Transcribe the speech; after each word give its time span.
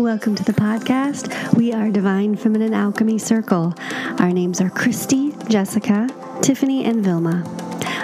Welcome 0.00 0.34
to 0.36 0.44
the 0.44 0.54
podcast. 0.54 1.54
We 1.58 1.74
are 1.74 1.90
Divine 1.90 2.34
Feminine 2.34 2.72
Alchemy 2.72 3.18
Circle. 3.18 3.74
Our 4.18 4.30
names 4.30 4.58
are 4.62 4.70
Christy, 4.70 5.34
Jessica, 5.50 6.08
Tiffany, 6.40 6.86
and 6.86 7.04
Vilma. 7.04 7.44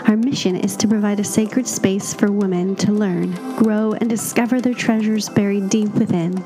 Our 0.06 0.14
mission 0.14 0.56
is 0.56 0.76
to 0.76 0.88
provide 0.88 1.20
a 1.20 1.24
sacred 1.24 1.66
space 1.66 2.12
for 2.12 2.30
women 2.30 2.76
to 2.76 2.92
learn, 2.92 3.32
grow, 3.56 3.94
and 3.94 4.10
discover 4.10 4.60
their 4.60 4.74
treasures 4.74 5.30
buried 5.30 5.70
deep 5.70 5.88
within. 5.94 6.44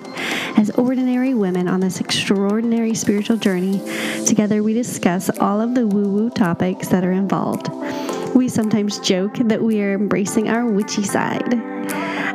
As 0.56 0.71
ordinary 0.71 1.35
women 1.35 1.67
on 1.67 1.80
this 1.80 1.98
extraordinary 1.98 2.94
spiritual 2.94 3.37
journey, 3.37 3.82
together 4.24 4.62
we 4.62 4.72
discuss 4.72 5.37
all 5.40 5.60
of 5.60 5.74
the 5.74 5.85
woo 5.85 6.08
woo 6.08 6.30
topics 6.30 6.87
that 6.88 7.04
are 7.04 7.12
involved. 7.12 7.71
We 8.37 8.48
sometimes 8.48 9.01
joke 9.01 9.35
that 9.35 9.60
we 9.60 9.82
are 9.82 9.94
embracing 9.94 10.48
our 10.48 10.64
witchy 10.64 11.03
side. 11.03 11.60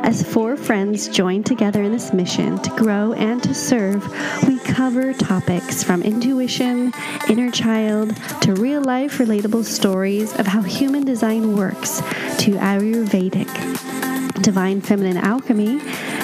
As 0.06 0.22
four 0.22 0.56
friends 0.56 1.08
join 1.08 1.42
together 1.42 1.82
in 1.82 1.90
this 1.90 2.12
mission 2.12 2.60
to 2.60 2.70
grow 2.76 3.12
and 3.14 3.42
to 3.42 3.52
serve, 3.52 4.06
we 4.46 4.60
cover 4.60 5.12
topics 5.12 5.82
from 5.82 6.00
intuition, 6.04 6.92
inner 7.28 7.50
child, 7.50 8.14
to 8.42 8.54
real 8.54 8.80
life 8.80 9.18
relatable 9.18 9.64
stories 9.64 10.32
of 10.38 10.46
how 10.46 10.62
human 10.62 11.04
design 11.04 11.56
works, 11.56 11.96
to 12.38 12.52
Ayurvedic. 12.52 13.52
Divine 14.42 14.80
Feminine 14.80 15.16
Alchemy 15.16 15.80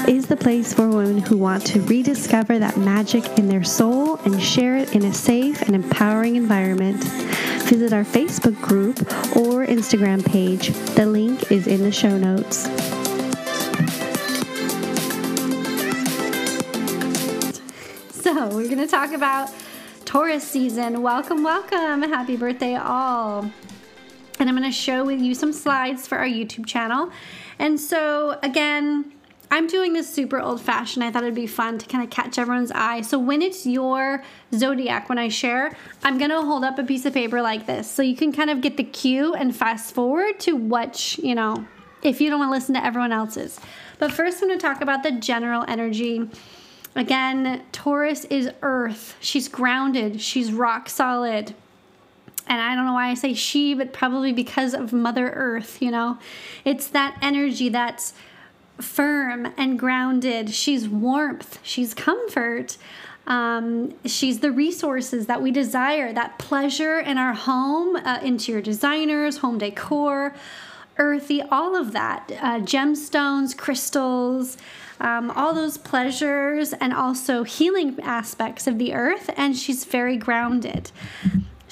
is 0.07 0.29
the 0.29 0.37
place 0.37 0.73
for 0.73 0.89
women 0.89 1.19
who 1.19 1.37
want 1.37 1.67
to 1.67 1.83
rediscover 1.83 2.61
that 2.61 2.77
magic 2.77 3.37
in 3.37 3.49
their 3.49 3.65
soul 3.65 4.15
and 4.19 4.41
share 4.41 4.77
it 4.77 4.95
in 4.95 5.05
a 5.07 5.13
safe 5.13 5.61
and 5.63 5.75
empowering 5.75 6.37
environment. 6.37 7.03
Visit 7.65 7.93
our 7.93 8.05
Facebook 8.05 8.61
group 8.63 9.01
or 9.37 9.67
Instagram 9.67 10.25
page. 10.25 10.69
The 10.95 11.05
link 11.07 11.51
is 11.51 11.67
in 11.67 11.83
the 11.83 11.91
show 11.91 12.17
notes. 12.17 12.69
To 18.83 18.89
talk 18.89 19.13
about 19.13 19.49
Taurus 20.05 20.43
season. 20.43 21.03
Welcome, 21.03 21.45
welcome. 21.45 22.03
Happy 22.03 22.37
birthday, 22.37 22.75
all. 22.75 23.49
And 24.41 24.49
I'm 24.49 24.57
going 24.57 24.69
to 24.69 24.73
show 24.73 25.05
with 25.05 25.21
you 25.21 25.37
some 25.37 25.53
slides 25.53 26.09
for 26.09 26.19
our 26.19 26.27
YouTube 26.27 26.67
channel. 26.67 27.13
And 27.61 27.79
so, 27.79 28.41
again, 28.43 29.13
I'm 29.53 29.69
doing 29.69 29.93
this 29.93 30.13
super 30.13 30.41
old 30.41 30.61
fashioned. 30.61 31.05
I 31.05 31.13
thought 31.13 31.23
it'd 31.23 31.35
be 31.35 31.47
fun 31.47 31.79
to 31.79 31.87
kind 31.87 32.03
of 32.03 32.11
catch 32.11 32.39
everyone's 32.39 32.73
eye. 32.73 33.03
So, 33.03 33.21
when 33.21 33.41
it's 33.41 33.65
your 33.65 34.25
zodiac, 34.53 35.09
when 35.09 35.19
I 35.19 35.29
share, 35.29 35.77
I'm 36.03 36.19
going 36.19 36.31
to 36.31 36.43
hold 36.43 36.65
up 36.65 36.77
a 36.81 36.83
piece 36.83 37.07
of 37.07 37.15
paper 37.15 37.41
like 37.41 37.67
this. 37.67 37.89
So, 37.89 38.03
you 38.03 38.17
can 38.17 38.33
kind 38.33 38.51
of 38.51 38.63
get 38.63 38.77
the 38.77 38.85
cue 38.85 39.33
and 39.33 39.55
fast 39.55 39.95
forward 39.95 40.41
to 40.41 40.57
what, 40.57 41.17
you 41.19 41.37
know, 41.37 41.65
if 42.03 42.21
you 42.21 42.31
don't 42.31 42.41
want 42.41 42.49
to 42.49 42.53
listen 42.53 42.75
to 42.75 42.85
everyone 42.85 43.13
else's. 43.13 43.61
But 44.01 44.11
first, 44.11 44.43
I'm 44.43 44.49
going 44.49 44.59
to 44.59 44.67
talk 44.67 44.81
about 44.81 45.05
the 45.05 45.13
general 45.13 45.65
energy 45.69 46.29
Again, 46.95 47.63
Taurus 47.73 48.25
is 48.27 48.51
earth. 48.61 49.17
She's 49.21 49.49
grounded, 49.49 50.21
she's 50.21 50.53
rock 50.53 50.89
solid. 50.89 51.55
And 52.47 52.61
I 52.61 52.75
don't 52.75 52.85
know 52.85 52.93
why 52.93 53.09
I 53.09 53.15
say 53.15 53.35
she, 53.35 53.73
but 53.73 53.93
probably 53.93 54.33
because 54.33 54.75
of 54.75 54.93
Mother 54.93 55.31
Earth, 55.31 55.81
you 55.81 55.91
know? 55.91 56.19
It's 56.65 56.89
that 56.89 57.17
energy 57.23 57.69
that's 57.69 58.15
firm 58.81 59.53
and 59.57 59.79
grounded. 59.79 60.51
She's 60.51 60.89
warmth, 60.89 61.59
she's 61.63 61.95
comfort. 61.95 62.77
Um, 63.25 63.95
she's 64.05 64.41
the 64.41 64.51
resources 64.51 65.27
that 65.27 65.41
we 65.41 65.53
desire, 65.53 66.13
that 66.13 66.41
pleasure 66.41 66.99
in 66.99 67.19
our 67.19 67.35
home, 67.35 67.95
uh, 67.97 68.19
interior 68.23 68.61
designers, 68.61 69.39
home 69.39 69.59
decor, 69.59 70.35
earthy, 70.99 71.41
all 71.41 71.77
of 71.77 71.93
that. 71.93 72.33
Uh, 72.33 72.59
gemstones, 72.59 73.57
crystals, 73.57 74.57
um, 75.03 75.33
all 75.33 75.53
those 75.53 75.77
pleasures 75.77 76.73
and 76.73 76.95
also 76.95 77.43
healing 77.43 77.99
aspects 78.03 78.69
of 78.69 78.79
the 78.79 78.95
earth, 78.95 79.29
and 79.37 79.57
she's 79.57 79.85
very 79.85 80.17
grounded. 80.17 80.93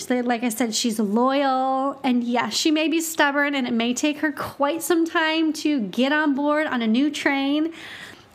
like 0.09 0.43
I 0.43 0.49
said, 0.49 0.75
she's 0.75 0.99
loyal, 0.99 2.01
and 2.03 2.25
yes, 2.25 2.55
she 2.55 2.73
may 2.73 2.89
be 2.89 3.01
stubborn, 3.01 3.55
and 3.55 3.69
it 3.69 3.73
may 3.73 3.95
take 3.95 4.19
her 4.19 4.33
quite 4.33 4.83
some 4.83 5.07
time 5.07 5.53
to 5.55 5.81
get 5.81 6.13
on 6.13 6.35
board 6.35 6.67
on 6.67 6.83
a 6.83 6.89
new 6.89 7.09
train. 7.09 7.73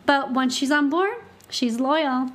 But 0.05 0.31
once 0.31 0.55
she's 0.55 0.71
on 0.71 0.89
board, 0.89 1.17
she's 1.49 1.79
loyal. 1.79 2.31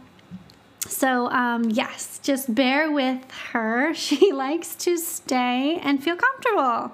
So, 0.81 1.31
um, 1.31 1.71
yes, 1.71 2.21
just 2.22 2.54
bear 2.54 2.91
with 2.91 3.31
her. 3.53 3.94
She 3.94 4.32
likes 4.32 4.75
to 4.77 4.98
stay 4.98 5.81
and 5.82 6.03
feel 6.03 6.16
comfortable. 6.16 6.92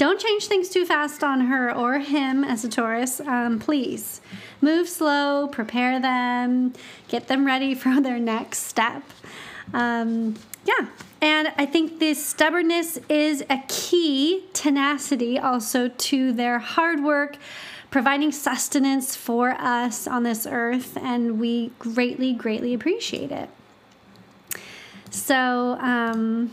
Don't 0.00 0.18
change 0.18 0.46
things 0.46 0.70
too 0.70 0.86
fast 0.86 1.22
on 1.22 1.42
her 1.42 1.70
or 1.76 1.98
him 1.98 2.42
as 2.42 2.64
a 2.64 2.70
Taurus, 2.70 3.20
um, 3.20 3.58
please. 3.58 4.22
Move 4.62 4.88
slow, 4.88 5.46
prepare 5.48 6.00
them, 6.00 6.72
get 7.08 7.28
them 7.28 7.44
ready 7.44 7.74
for 7.82 8.00
their 8.00 8.18
next 8.18 8.60
step. 8.60 9.02
Um, 9.74 10.36
yeah, 10.64 10.86
and 11.20 11.52
I 11.58 11.66
think 11.66 11.98
this 11.98 12.24
stubbornness 12.24 12.98
is 13.10 13.44
a 13.50 13.62
key 13.68 14.44
tenacity 14.54 15.38
also 15.38 15.88
to 15.88 16.32
their 16.32 16.60
hard 16.60 17.04
work, 17.04 17.36
providing 17.90 18.32
sustenance 18.32 19.14
for 19.14 19.50
us 19.50 20.06
on 20.06 20.22
this 20.22 20.46
earth, 20.50 20.96
and 20.96 21.38
we 21.38 21.72
greatly, 21.78 22.32
greatly 22.32 22.72
appreciate 22.72 23.32
it. 23.32 23.50
So, 25.10 25.76
um, 25.78 26.52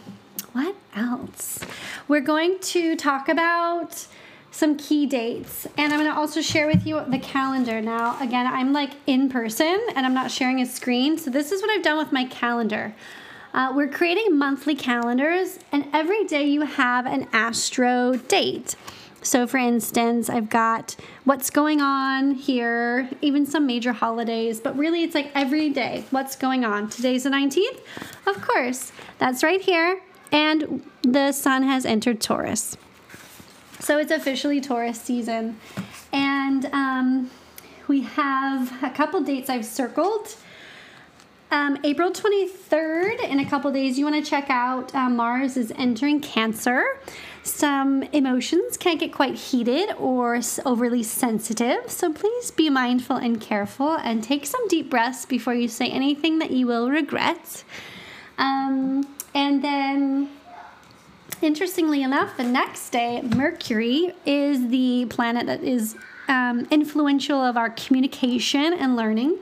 what 0.53 0.75
else? 0.95 1.59
We're 2.07 2.21
going 2.21 2.59
to 2.59 2.95
talk 2.95 3.29
about 3.29 4.07
some 4.51 4.75
key 4.75 5.05
dates 5.05 5.67
and 5.77 5.93
I'm 5.93 5.99
going 5.99 6.11
to 6.11 6.17
also 6.17 6.41
share 6.41 6.67
with 6.67 6.87
you 6.87 6.99
the 7.07 7.19
calendar. 7.19 7.81
Now, 7.81 8.19
again, 8.19 8.47
I'm 8.47 8.73
like 8.73 8.91
in 9.05 9.29
person 9.29 9.79
and 9.95 10.05
I'm 10.05 10.13
not 10.13 10.31
sharing 10.31 10.61
a 10.61 10.65
screen. 10.65 11.17
So, 11.17 11.29
this 11.29 11.51
is 11.51 11.61
what 11.61 11.69
I've 11.69 11.83
done 11.83 11.97
with 11.97 12.11
my 12.11 12.25
calendar. 12.25 12.95
Uh, 13.53 13.71
we're 13.75 13.87
creating 13.87 14.37
monthly 14.37 14.75
calendars, 14.75 15.57
and 15.71 15.87
every 15.91 16.25
day 16.25 16.43
you 16.43 16.61
have 16.61 17.05
an 17.05 17.27
astro 17.33 18.15
date. 18.15 18.75
So, 19.23 19.47
for 19.47 19.57
instance, 19.57 20.29
I've 20.29 20.49
got 20.49 20.95
what's 21.23 21.49
going 21.49 21.81
on 21.81 22.31
here, 22.31 23.09
even 23.21 23.45
some 23.45 23.65
major 23.65 23.93
holidays, 23.93 24.59
but 24.59 24.77
really 24.77 25.03
it's 25.03 25.15
like 25.15 25.31
every 25.33 25.69
day, 25.69 26.05
what's 26.11 26.35
going 26.35 26.65
on. 26.65 26.89
Today's 26.89 27.23
the 27.23 27.29
19th? 27.29 27.79
Of 28.27 28.41
course, 28.41 28.91
that's 29.17 29.43
right 29.43 29.61
here 29.61 30.01
and 30.31 30.83
the 31.01 31.31
sun 31.31 31.63
has 31.63 31.85
entered 31.85 32.21
Taurus. 32.21 32.77
So 33.79 33.97
it's 33.97 34.11
officially 34.11 34.59
Taurus 34.59 34.99
season. 34.99 35.59
And 36.11 36.65
um, 36.67 37.31
we 37.87 38.01
have 38.01 38.83
a 38.83 38.89
couple 38.89 39.21
dates 39.21 39.49
I've 39.49 39.65
circled. 39.65 40.35
Um, 41.49 41.77
April 41.85 42.11
23rd, 42.11 43.23
in 43.23 43.39
a 43.39 43.49
couple 43.49 43.71
days, 43.71 43.97
you 43.97 44.03
want 44.03 44.21
to 44.21 44.29
check 44.29 44.49
out 44.49 44.93
uh, 44.93 45.09
Mars 45.09 45.55
is 45.55 45.71
entering 45.77 46.19
Cancer. 46.19 46.83
Some 47.43 48.03
emotions 48.03 48.75
can 48.75 48.97
get 48.97 49.13
quite 49.13 49.35
heated 49.35 49.93
or 49.97 50.41
overly 50.65 51.03
sensitive, 51.03 51.89
so 51.89 52.11
please 52.11 52.51
be 52.51 52.69
mindful 52.69 53.15
and 53.15 53.39
careful 53.39 53.93
and 53.93 54.21
take 54.21 54.45
some 54.45 54.67
deep 54.67 54.89
breaths 54.89 55.25
before 55.25 55.53
you 55.53 55.69
say 55.69 55.89
anything 55.89 56.39
that 56.39 56.51
you 56.51 56.67
will 56.67 56.89
regret. 56.89 57.63
Um, 58.37 59.07
and 59.37 59.63
then, 59.63 60.31
interestingly 61.43 62.01
enough, 62.01 62.35
the 62.37 62.43
next 62.43 62.89
day, 62.89 63.21
Mercury 63.21 64.15
is 64.25 64.69
the 64.69 65.05
planet 65.11 65.45
that 65.45 65.63
is 65.63 65.95
um, 66.27 66.67
influential 66.71 67.37
of 67.37 67.55
our 67.55 67.69
communication 67.69 68.73
and 68.73 68.95
learning. 68.95 69.37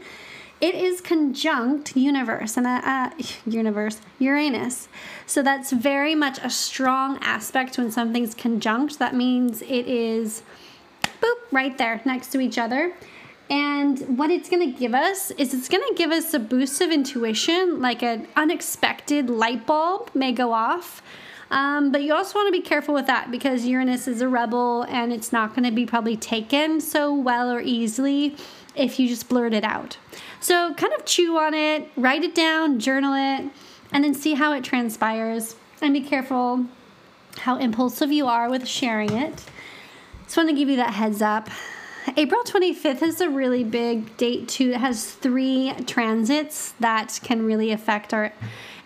It 0.60 0.76
is 0.76 1.00
conjunct 1.00 1.96
universe 1.96 2.58
and 2.58 2.68
uh, 2.68 2.82
uh, 2.84 3.10
universe 3.46 4.02
Uranus. 4.20 4.90
So 5.26 5.42
that's 5.42 5.72
very 5.72 6.14
much 6.14 6.40
a 6.44 6.50
strong 6.50 7.18
aspect 7.22 7.78
when 7.78 7.90
something's 7.90 8.36
conjunct. 8.36 9.00
That 9.00 9.16
means 9.16 9.62
it 9.62 9.88
is 9.88 10.44
boop 11.22 11.38
right 11.54 11.78
there 11.78 12.02
next 12.04 12.34
to 12.34 12.42
each 12.42 12.58
other. 12.58 12.94
And 13.50 14.18
what 14.18 14.32
it's 14.32 14.50
going 14.50 14.72
to 14.72 14.78
give 14.78 14.96
us 14.96 15.32
is 15.32 15.54
it's 15.54 15.70
going 15.70 15.84
to 15.88 15.94
give 15.96 16.12
us 16.12 16.34
a 16.34 16.40
boost 16.40 16.82
of 16.82 16.90
intuition, 16.92 17.80
like 17.80 18.02
an 18.02 18.28
unexpected 18.36 19.30
light 19.30 19.68
bulb 19.68 20.10
may 20.16 20.32
go 20.32 20.54
off. 20.54 21.02
Um, 21.52 21.92
but 21.92 22.02
you 22.02 22.14
also 22.14 22.40
want 22.40 22.48
to 22.48 22.52
be 22.52 22.66
careful 22.66 22.96
with 22.96 23.06
that 23.06 23.30
because 23.30 23.66
Uranus 23.66 24.08
is 24.08 24.22
a 24.22 24.28
rebel 24.28 24.84
and 24.84 25.14
it's 25.14 25.32
not 25.32 25.52
going 25.52 25.64
to 25.64 25.72
be 25.72 25.86
probably 25.86 26.18
taken 26.18 26.82
so 26.82 27.14
well 27.14 27.52
or 27.52 27.62
easily 27.62 28.36
if 28.76 29.00
you 29.00 29.08
just 29.08 29.30
blurt 29.30 29.54
it 29.54 29.64
out. 29.64 29.98
So 30.40 30.74
kind 30.74 30.94
of 30.94 31.06
chew 31.06 31.38
on 31.38 31.54
it, 31.54 31.90
write 31.96 32.24
it 32.24 32.34
down, 32.34 32.80
journal 32.80 33.14
it, 33.14 33.52
and 33.92 34.04
then 34.04 34.16
see 34.16 34.34
how 34.34 34.54
it 34.54 34.64
transpires. 34.64 35.56
And 35.82 35.94
be 35.94 36.02
careful 36.02 36.66
how 37.38 37.58
impulsive 37.58 38.12
you 38.12 38.26
are 38.28 38.50
with 38.50 38.68
sharing 38.68 39.12
it. 39.12 39.44
Just 40.24 40.38
want 40.38 40.50
to 40.50 40.56
give 40.56 40.68
you 40.68 40.78
that 40.78 40.94
heads 40.94 41.22
up. 41.22 41.50
April 42.18 42.44
25th 42.44 43.02
is 43.02 43.20
a 43.20 43.30
really 43.30 43.66
big 43.66 44.16
date 44.16 44.48
too. 44.48 44.72
It 44.72 44.78
has 44.78 45.12
three 45.12 45.74
transits 45.86 46.72
that 46.80 47.20
can 47.24 47.46
really 47.46 47.72
affect 47.72 48.14
our 48.14 48.32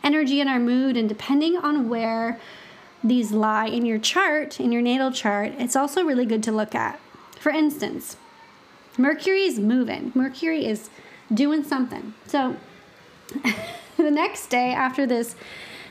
energy 0.04 0.42
and 0.42 0.50
our 0.50 0.60
mood. 0.60 0.98
And 0.98 1.08
depending 1.08 1.56
on 1.56 1.90
where 1.90 2.40
these 3.04 3.32
lie 3.32 3.68
in 3.68 3.86
your 3.86 4.00
chart, 4.00 4.60
in 4.60 4.72
your 4.72 4.82
natal 4.82 5.12
chart, 5.12 5.54
it's 5.60 5.76
also 5.76 6.04
really 6.04 6.26
good 6.26 6.42
to 6.44 6.52
look 6.52 6.74
at. 6.74 7.00
For 7.40 7.52
instance, 7.52 8.18
Mercury 8.98 9.44
is 9.44 9.60
moving. 9.60 10.12
Mercury 10.16 10.66
is 10.66 10.90
doing 11.32 11.64
something. 11.64 12.16
So 12.26 12.56
the 13.98 14.10
next 14.10 14.48
day 14.48 14.72
after 14.72 15.06
this 15.06 15.36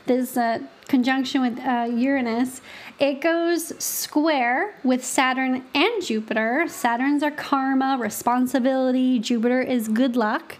this 0.05 0.35
uh, 0.35 0.59
conjunction 0.87 1.41
with 1.41 1.59
uh, 1.59 1.87
Uranus, 1.89 2.61
it 2.99 3.21
goes 3.21 3.73
square 3.81 4.75
with 4.83 5.05
Saturn 5.05 5.63
and 5.73 6.03
Jupiter. 6.03 6.65
Saturn's 6.67 7.23
are 7.23 7.31
karma, 7.31 7.97
responsibility. 7.99 9.19
Jupiter 9.19 9.61
is 9.61 9.87
good 9.87 10.15
luck, 10.15 10.57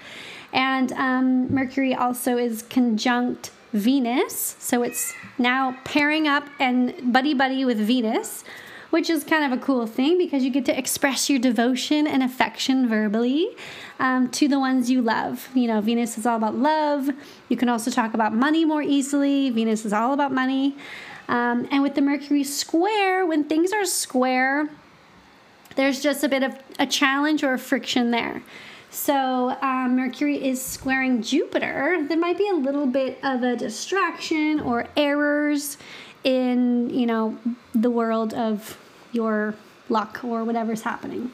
and 0.53 0.91
um, 0.94 1.53
Mercury 1.53 1.94
also 1.94 2.38
is 2.38 2.62
conjunct 2.63 3.51
Venus. 3.74 4.56
So 4.59 4.83
it's 4.83 5.13
now 5.38 5.77
pairing 5.83 6.27
up 6.27 6.45
and 6.59 7.13
buddy 7.13 7.33
buddy 7.33 7.65
with 7.65 7.77
Venus 7.77 8.44
which 8.89 9.09
is 9.09 9.24
kind 9.24 9.51
of 9.51 9.57
a 9.57 9.63
cool 9.63 9.85
thing 9.85 10.18
because 10.18 10.44
you 10.44 10.50
get 10.50 10.65
to 10.65 10.77
express 10.77 11.30
your 11.30 11.39
devotion 11.39 12.07
and 12.07 12.24
affection 12.24 12.88
verbally 12.88 13.47
um, 14.00 14.30
to 14.30 14.47
the 14.47 14.59
ones 14.59 14.89
you 14.89 15.01
love. 15.01 15.47
You 15.53 15.68
know, 15.68 15.81
Venus 15.81 16.18
is 16.18 16.25
all 16.25 16.38
about 16.38 16.56
love. 16.56 17.09
You 17.50 17.57
can 17.57 17.69
also 17.69 17.92
talk 17.92 18.13
about 18.13 18.33
money 18.33 18.65
more 18.65 18.81
easily. 18.81 19.50
Venus 19.51 19.85
is 19.85 19.94
all 19.94 20.13
about 20.13 20.31
money. 20.31 20.75
Um, 21.30 21.68
and 21.72 21.84
with 21.84 21.94
the 21.94 22.02
Mercury 22.02 22.44
square, 22.44 23.24
when 23.26 23.44
things 23.44 23.72
are 23.72 23.86
square, 23.86 24.68
there's 25.76 26.02
just 26.02 26.24
a 26.24 26.28
bit 26.28 26.42
of 26.42 26.58
a 26.80 26.88
challenge 26.88 27.44
or 27.44 27.54
a 27.54 27.60
friction 27.60 28.10
there. 28.10 28.42
So 28.90 29.56
um, 29.62 29.96
Mercury 29.96 30.44
is 30.44 30.60
squaring 30.60 31.22
Jupiter. 31.22 32.04
There 32.08 32.18
might 32.18 32.40
be 32.40 32.50
a 32.50 32.56
little 32.56 32.88
bit 32.88 33.20
of 33.24 33.44
a 33.44 33.56
distraction 33.56 34.60
or 34.60 34.88
errors 34.98 35.78
in 36.24 36.90
you 36.90 37.06
know 37.06 37.38
the 37.74 37.90
world 37.90 38.34
of 38.34 38.78
your 39.12 39.54
luck 39.88 40.22
or 40.24 40.44
whatever's 40.44 40.81
happening. 40.81 41.31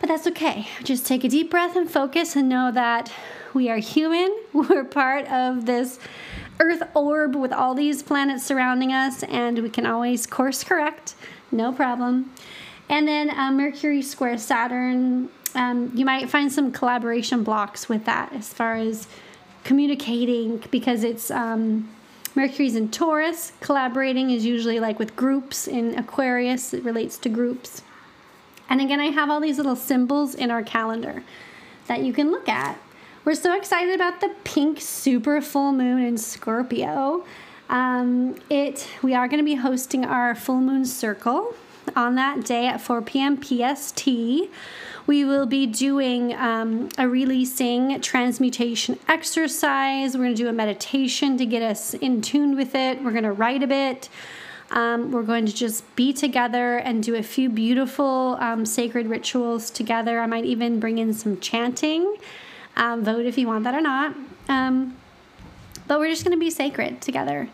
But 0.00 0.08
that's 0.08 0.26
okay. 0.26 0.68
Just 0.84 1.06
take 1.06 1.24
a 1.24 1.28
deep 1.28 1.50
breath 1.50 1.76
and 1.76 1.90
focus 1.90 2.36
and 2.36 2.48
know 2.48 2.70
that 2.72 3.10
we 3.54 3.70
are 3.70 3.78
human. 3.78 4.36
We're 4.52 4.84
part 4.84 5.26
of 5.28 5.64
this 5.64 5.98
Earth 6.60 6.82
orb 6.94 7.34
with 7.34 7.52
all 7.52 7.74
these 7.74 8.02
planets 8.02 8.44
surrounding 8.44 8.92
us, 8.92 9.22
and 9.24 9.58
we 9.58 9.70
can 9.70 9.86
always 9.86 10.26
course 10.26 10.64
correct, 10.70 11.14
no 11.50 11.72
problem. 11.72 12.32
And 12.88 13.08
then 13.08 13.30
uh, 13.30 13.50
Mercury 13.50 14.02
square 14.02 14.38
Saturn, 14.38 15.28
um, 15.54 15.92
you 15.94 16.04
might 16.04 16.30
find 16.30 16.52
some 16.52 16.72
collaboration 16.72 17.42
blocks 17.42 17.88
with 17.88 18.04
that 18.04 18.32
as 18.32 18.52
far 18.52 18.76
as 18.76 19.08
communicating 19.64 20.62
because 20.70 21.04
it's 21.04 21.30
um, 21.30 21.88
Mercury's 22.34 22.76
in 22.76 22.90
Taurus. 22.90 23.52
Collaborating 23.60 24.30
is 24.30 24.44
usually 24.44 24.80
like 24.80 24.98
with 24.98 25.14
groups. 25.16 25.68
In 25.68 25.98
Aquarius, 25.98 26.74
it 26.74 26.82
relates 26.84 27.18
to 27.18 27.28
groups. 27.28 27.82
And 28.68 28.80
again, 28.80 29.00
I 29.00 29.06
have 29.06 29.28
all 29.28 29.40
these 29.40 29.58
little 29.58 29.76
symbols 29.76 30.34
in 30.34 30.50
our 30.50 30.62
calendar 30.62 31.22
that 31.86 32.02
you 32.02 32.12
can 32.12 32.30
look 32.30 32.48
at. 32.48 32.78
We're 33.24 33.34
so 33.34 33.56
excited 33.56 33.94
about 33.94 34.20
the 34.20 34.30
pink 34.42 34.80
super 34.80 35.40
full 35.40 35.70
moon 35.70 36.02
in 36.02 36.18
Scorpio. 36.18 37.24
Um, 37.70 38.34
it 38.50 38.88
we 39.00 39.14
are 39.14 39.28
going 39.28 39.38
to 39.38 39.44
be 39.44 39.54
hosting 39.54 40.04
our 40.04 40.34
full 40.34 40.58
moon 40.58 40.84
circle 40.84 41.54
on 41.94 42.16
that 42.16 42.44
day 42.44 42.66
at 42.66 42.80
4 42.80 43.00
p.m. 43.02 43.40
PST. 43.40 44.08
We 45.06 45.24
will 45.24 45.46
be 45.46 45.68
doing 45.68 46.34
um, 46.34 46.88
a 46.98 47.08
releasing 47.08 48.00
transmutation 48.00 48.98
exercise. 49.06 50.16
We're 50.16 50.24
going 50.24 50.34
to 50.34 50.42
do 50.42 50.48
a 50.48 50.52
meditation 50.52 51.38
to 51.38 51.46
get 51.46 51.62
us 51.62 51.94
in 51.94 52.22
tune 52.22 52.56
with 52.56 52.74
it. 52.74 53.04
We're 53.04 53.12
going 53.12 53.22
to 53.22 53.32
write 53.32 53.62
a 53.62 53.68
bit. 53.68 54.08
Um, 54.72 55.12
we're 55.12 55.22
going 55.22 55.46
to 55.46 55.54
just 55.54 55.84
be 55.94 56.12
together 56.12 56.78
and 56.78 57.04
do 57.04 57.14
a 57.14 57.22
few 57.22 57.48
beautiful 57.48 58.36
um, 58.40 58.66
sacred 58.66 59.06
rituals 59.06 59.70
together. 59.70 60.18
I 60.18 60.26
might 60.26 60.44
even 60.44 60.80
bring 60.80 60.98
in 60.98 61.14
some 61.14 61.38
chanting. 61.38 62.16
Um, 62.76 63.04
vote 63.04 63.26
if 63.26 63.38
you 63.38 63.46
want 63.46 63.64
that 63.64 63.74
or 63.74 63.80
not. 63.80 64.14
Um, 64.48 64.96
but 65.86 65.98
we're 65.98 66.10
just 66.10 66.24
going 66.24 66.36
to 66.36 66.40
be 66.40 66.50
sacred 66.50 67.00
together 67.00 67.48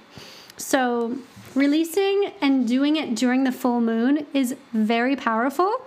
So, 0.57 1.18
releasing 1.53 2.31
and 2.41 2.68
doing 2.68 2.95
it 2.98 3.15
during 3.15 3.44
the 3.44 3.51
full 3.51 3.80
moon 3.80 4.25
is 4.33 4.56
very 4.74 5.15
powerful. 5.15 5.81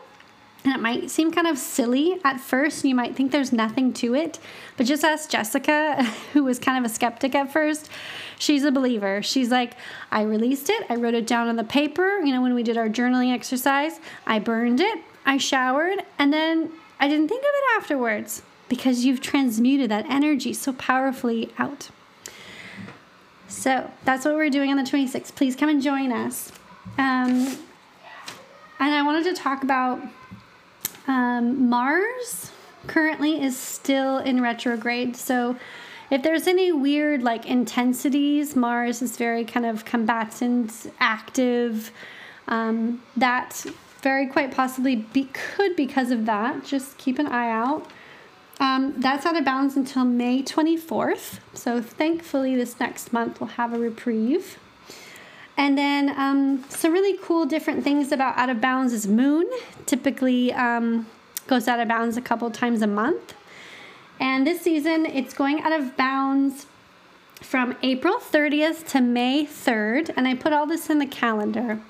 And 0.69 0.77
it 0.77 0.83
might 0.83 1.11
seem 1.11 1.33
kind 1.33 1.47
of 1.47 1.57
silly 1.57 2.21
at 2.25 2.41
first. 2.41 2.85
You 2.85 2.95
might 2.95 3.17
think 3.17 3.33
there's 3.33 3.55
nothing 3.55 3.91
to 3.95 4.15
it. 4.15 4.39
But 4.77 4.85
just 4.85 5.03
ask 5.03 5.31
Jessica, 5.31 6.03
who 6.35 6.45
was 6.45 6.59
kind 6.59 6.85
of 6.85 6.91
a 6.91 6.95
skeptic 6.95 7.35
at 7.35 7.51
first. 7.51 7.89
She's 8.39 8.65
a 8.65 8.71
believer. 8.71 9.23
She's 9.23 9.51
like, 9.51 9.73
I 10.11 10.25
released 10.25 10.69
it. 10.69 10.85
I 10.91 10.97
wrote 10.97 11.15
it 11.15 11.27
down 11.27 11.49
on 11.49 11.57
the 11.57 11.65
paper. 11.65 12.19
You 12.19 12.35
know, 12.35 12.43
when 12.43 12.53
we 12.53 12.63
did 12.63 12.77
our 12.77 12.91
journaling 12.91 13.33
exercise, 13.33 13.99
I 14.27 14.41
burned 14.41 14.79
it. 14.81 14.99
I 15.25 15.39
showered. 15.39 16.03
And 16.19 16.35
then 16.35 16.71
I 17.01 17.09
didn't 17.09 17.29
think 17.29 17.41
of 17.41 17.51
it 17.51 17.81
afterwards 17.81 18.43
because 18.69 19.07
you've 19.07 19.23
transmuted 19.23 19.91
that 19.91 20.05
energy 20.11 20.53
so 20.53 20.75
powerfully 20.75 21.51
out. 21.57 21.89
So 23.49 23.91
that's 24.05 24.27
what 24.27 24.35
we're 24.35 24.51
doing 24.51 24.71
on 24.71 24.77
the 24.77 24.83
26th. 24.83 25.35
Please 25.35 25.57
come 25.57 25.71
and 25.71 25.81
join 25.81 26.13
us. 26.13 26.53
Um, 26.99 27.57
and 28.79 28.95
I 28.95 29.01
wanted 29.01 29.25
to 29.25 29.33
talk 29.33 29.63
about 29.63 30.03
um, 31.09 31.69
Mars 31.69 32.53
currently 32.87 33.43
is 33.43 33.57
still 33.57 34.19
in 34.19 34.41
retrograde. 34.41 35.17
So 35.17 35.57
if 36.11 36.23
there's 36.23 36.47
any 36.47 36.71
weird 36.71 37.23
like 37.23 37.47
intensities, 37.47 38.55
Mars 38.55 39.03
is 39.03 39.17
very 39.17 39.45
kind 39.45 39.67
of 39.67 39.85
combatant, 39.85 40.93
active. 41.01 41.91
Um, 42.47 43.03
that 43.17 43.67
very 44.01 44.27
quite 44.27 44.55
possibly 44.55 44.97
be, 44.97 45.29
could 45.33 45.77
because 45.77 46.11
of 46.11 46.27
that. 46.27 46.65
Just 46.65 46.97
keep 46.99 47.19
an 47.19 47.27
eye 47.27 47.51
out. 47.51 47.91
Um, 48.61 48.95
that's 48.99 49.25
out 49.25 49.37
of 49.37 49.45
bounds 49.45 49.77
until 49.77 50.05
May 50.05 50.43
24th. 50.43 51.39
So 51.55 51.81
thankfully, 51.81 52.55
this 52.57 52.79
next 52.81 53.13
month 53.13 53.41
we'll 53.41 53.51
have 53.51 53.73
a 53.73 53.79
reprieve. 53.79 54.59
And 55.59 55.77
then 55.77 56.15
um, 56.17 56.65
some 56.69 56.93
really 56.93 57.19
cool 57.21 57.45
different 57.45 57.83
things 57.83 58.13
about 58.13 58.39
Out 58.39 58.49
of 58.49 58.61
Bounds 58.61 58.93
is 58.93 59.09
Moon. 59.09 59.45
Typically 59.87 60.53
um, 60.53 61.07
goes 61.49 61.67
out 61.67 61.81
of 61.81 61.89
bounds 61.89 62.17
a 62.17 62.21
couple 62.21 62.49
times 62.53 62.81
a 62.81 62.87
month. 62.87 63.35
And 64.21 64.47
this 64.47 64.63
season 64.63 65.05
it's 65.05 65.35
going 65.35 65.61
out 65.63 65.73
of 65.73 65.97
bounds 65.97 66.67
from 67.41 67.77
April 67.83 68.19
30th 68.19 68.87
to 68.91 69.01
May 69.01 69.45
3rd. 69.45 70.13
And 70.17 70.29
I 70.29 70.37
put 70.37 70.53
all 70.53 70.65
this 70.65 70.89
in 70.91 71.01
the 71.01 71.07
calendar. 71.07 71.81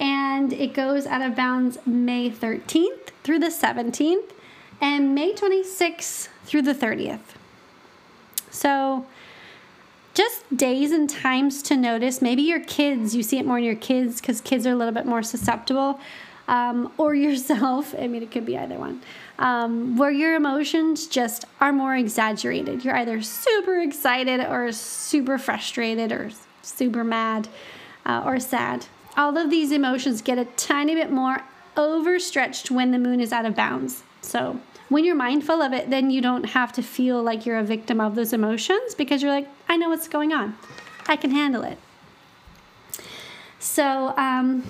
And 0.00 0.52
it 0.52 0.74
goes 0.74 1.06
out 1.06 1.22
of 1.22 1.36
bounds 1.36 1.78
May 1.86 2.28
13th 2.28 3.10
through 3.22 3.38
the 3.38 3.46
17th 3.46 4.32
and 4.80 5.14
May 5.14 5.32
26th 5.32 6.28
through 6.44 6.62
the 6.62 6.74
30th. 6.74 7.36
So 8.50 9.06
just 10.16 10.56
days 10.56 10.92
and 10.92 11.10
times 11.10 11.62
to 11.62 11.76
notice. 11.76 12.22
Maybe 12.22 12.40
your 12.40 12.60
kids, 12.60 13.14
you 13.14 13.22
see 13.22 13.38
it 13.38 13.44
more 13.44 13.58
in 13.58 13.64
your 13.64 13.76
kids 13.76 14.18
because 14.18 14.40
kids 14.40 14.66
are 14.66 14.72
a 14.72 14.74
little 14.74 14.94
bit 14.94 15.04
more 15.04 15.22
susceptible, 15.22 16.00
um, 16.48 16.90
or 16.96 17.14
yourself. 17.26 17.94
I 17.98 18.06
mean, 18.06 18.22
it 18.22 18.30
could 18.30 18.46
be 18.46 18.56
either 18.56 18.76
one. 18.76 19.02
Um, 19.38 19.98
where 19.98 20.10
your 20.10 20.34
emotions 20.34 21.06
just 21.06 21.44
are 21.60 21.70
more 21.70 21.94
exaggerated. 21.94 22.82
You're 22.82 22.96
either 22.96 23.20
super 23.20 23.78
excited 23.78 24.40
or 24.40 24.72
super 24.72 25.36
frustrated 25.36 26.10
or 26.10 26.30
super 26.62 27.04
mad 27.04 27.48
uh, 28.06 28.22
or 28.24 28.40
sad. 28.40 28.86
All 29.18 29.36
of 29.36 29.50
these 29.50 29.70
emotions 29.70 30.22
get 30.22 30.38
a 30.38 30.46
tiny 30.56 30.94
bit 30.94 31.12
more 31.12 31.42
overstretched 31.76 32.70
when 32.70 32.90
the 32.90 32.98
moon 32.98 33.20
is 33.20 33.32
out 33.32 33.44
of 33.44 33.54
bounds. 33.54 34.02
So, 34.22 34.58
when 34.88 35.04
you're 35.04 35.16
mindful 35.16 35.62
of 35.62 35.72
it, 35.72 35.90
then 35.90 36.10
you 36.10 36.20
don't 36.20 36.44
have 36.44 36.72
to 36.72 36.82
feel 36.82 37.22
like 37.22 37.44
you're 37.44 37.58
a 37.58 37.64
victim 37.64 38.00
of 38.00 38.14
those 38.14 38.32
emotions 38.32 38.94
because 38.94 39.22
you're 39.22 39.32
like, 39.32 39.48
I 39.68 39.76
know 39.76 39.88
what's 39.88 40.08
going 40.08 40.32
on. 40.32 40.56
I 41.08 41.16
can 41.16 41.30
handle 41.30 41.62
it. 41.62 41.78
So, 43.58 44.16
um, 44.16 44.64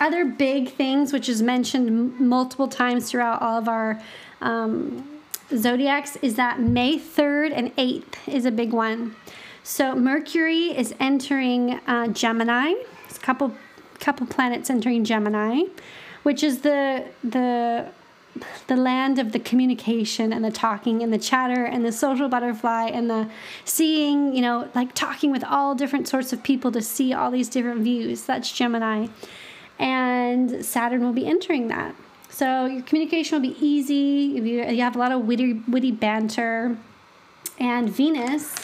other 0.00 0.24
big 0.24 0.72
things, 0.72 1.12
which 1.12 1.28
is 1.28 1.42
mentioned 1.42 2.18
multiple 2.18 2.68
times 2.68 3.10
throughout 3.10 3.42
all 3.42 3.58
of 3.58 3.68
our 3.68 4.00
um, 4.40 5.20
zodiacs 5.54 6.16
is 6.16 6.36
that 6.36 6.60
May 6.60 6.98
3rd 6.98 7.52
and 7.54 7.76
8th 7.76 8.28
is 8.28 8.46
a 8.46 8.50
big 8.50 8.72
one. 8.72 9.14
So 9.62 9.94
Mercury 9.94 10.76
is 10.76 10.94
entering 10.98 11.80
uh, 11.86 12.08
Gemini. 12.08 12.74
It's 13.06 13.18
a 13.18 13.20
couple 13.20 13.54
couple 13.98 14.26
planets 14.26 14.70
entering 14.70 15.04
Gemini, 15.04 15.64
which 16.22 16.42
is 16.42 16.60
the 16.60 17.04
the 17.22 17.86
the 18.68 18.76
land 18.76 19.18
of 19.18 19.32
the 19.32 19.38
communication 19.38 20.32
and 20.32 20.44
the 20.44 20.50
talking 20.50 21.02
and 21.02 21.12
the 21.12 21.18
chatter 21.18 21.64
and 21.64 21.84
the 21.84 21.92
social 21.92 22.28
butterfly 22.28 22.86
and 22.86 23.10
the 23.10 23.28
seeing, 23.64 24.34
you 24.34 24.42
know, 24.42 24.68
like 24.74 24.94
talking 24.94 25.30
with 25.30 25.44
all 25.44 25.74
different 25.74 26.08
sorts 26.08 26.32
of 26.32 26.42
people 26.42 26.70
to 26.72 26.80
see 26.80 27.12
all 27.12 27.30
these 27.30 27.48
different 27.48 27.80
views. 27.80 28.22
That's 28.24 28.50
Gemini. 28.52 29.08
And 29.78 30.64
Saturn 30.64 31.02
will 31.02 31.12
be 31.12 31.26
entering 31.26 31.68
that. 31.68 31.94
So 32.28 32.66
your 32.66 32.82
communication 32.82 33.36
will 33.36 33.48
be 33.48 33.56
easy. 33.64 33.94
You, 33.94 34.42
you 34.42 34.82
have 34.82 34.94
a 34.94 34.98
lot 34.98 35.12
of 35.12 35.26
witty, 35.26 35.62
witty 35.68 35.90
banter. 35.90 36.76
And 37.58 37.90
Venus 37.90 38.54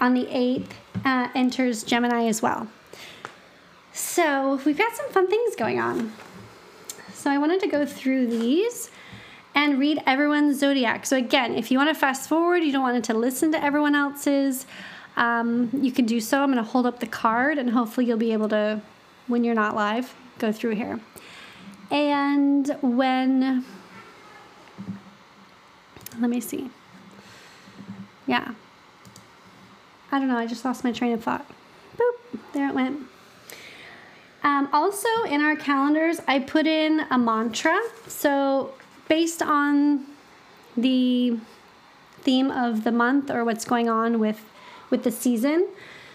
on 0.00 0.14
the 0.14 0.26
8th 0.26 0.70
uh, 1.04 1.28
enters 1.34 1.82
Gemini 1.82 2.26
as 2.26 2.42
well. 2.42 2.68
So 3.92 4.60
we've 4.64 4.78
got 4.78 4.94
some 4.94 5.10
fun 5.10 5.28
things 5.28 5.56
going 5.56 5.80
on. 5.80 6.12
So 7.12 7.30
I 7.30 7.38
wanted 7.38 7.60
to 7.60 7.66
go 7.66 7.84
through 7.84 8.28
these 8.28 8.90
and 9.54 9.78
read 9.78 10.02
everyone's 10.06 10.58
zodiac. 10.58 11.06
So 11.06 11.16
again, 11.16 11.54
if 11.54 11.70
you 11.70 11.78
want 11.78 11.90
to 11.90 11.98
fast 11.98 12.28
forward, 12.28 12.58
you 12.58 12.72
don't 12.72 12.82
want 12.82 13.04
to 13.04 13.14
listen 13.14 13.52
to 13.52 13.62
everyone 13.62 13.94
else's, 13.94 14.66
um, 15.16 15.70
you 15.72 15.90
can 15.90 16.06
do 16.06 16.20
so. 16.20 16.42
I'm 16.42 16.52
going 16.52 16.64
to 16.64 16.70
hold 16.70 16.86
up 16.86 17.00
the 17.00 17.06
card 17.06 17.58
and 17.58 17.70
hopefully 17.70 18.06
you'll 18.06 18.18
be 18.18 18.32
able 18.32 18.48
to, 18.50 18.80
when 19.26 19.44
you're 19.44 19.54
not 19.54 19.74
live, 19.74 20.14
go 20.38 20.52
through 20.52 20.76
here. 20.76 21.00
And 21.90 22.68
when, 22.82 23.64
let 26.20 26.30
me 26.30 26.40
see. 26.40 26.70
Yeah. 28.26 28.52
I 30.12 30.18
don't 30.18 30.28
know, 30.28 30.38
I 30.38 30.46
just 30.46 30.64
lost 30.64 30.84
my 30.84 30.92
train 30.92 31.12
of 31.12 31.22
thought. 31.22 31.46
Boop, 31.96 32.40
there 32.52 32.68
it 32.68 32.74
went. 32.74 33.00
Um, 34.42 34.68
also, 34.72 35.08
in 35.28 35.40
our 35.40 35.56
calendars, 35.56 36.20
I 36.28 36.38
put 36.38 36.66
in 36.66 37.00
a 37.10 37.18
mantra. 37.18 37.78
So, 38.06 38.72
based 39.08 39.42
on 39.42 40.06
the 40.76 41.38
theme 42.20 42.50
of 42.50 42.84
the 42.84 42.92
month 42.92 43.30
or 43.30 43.44
what's 43.44 43.64
going 43.64 43.88
on 43.88 44.18
with 44.18 44.40
with 44.90 45.04
the 45.04 45.10
season. 45.10 45.68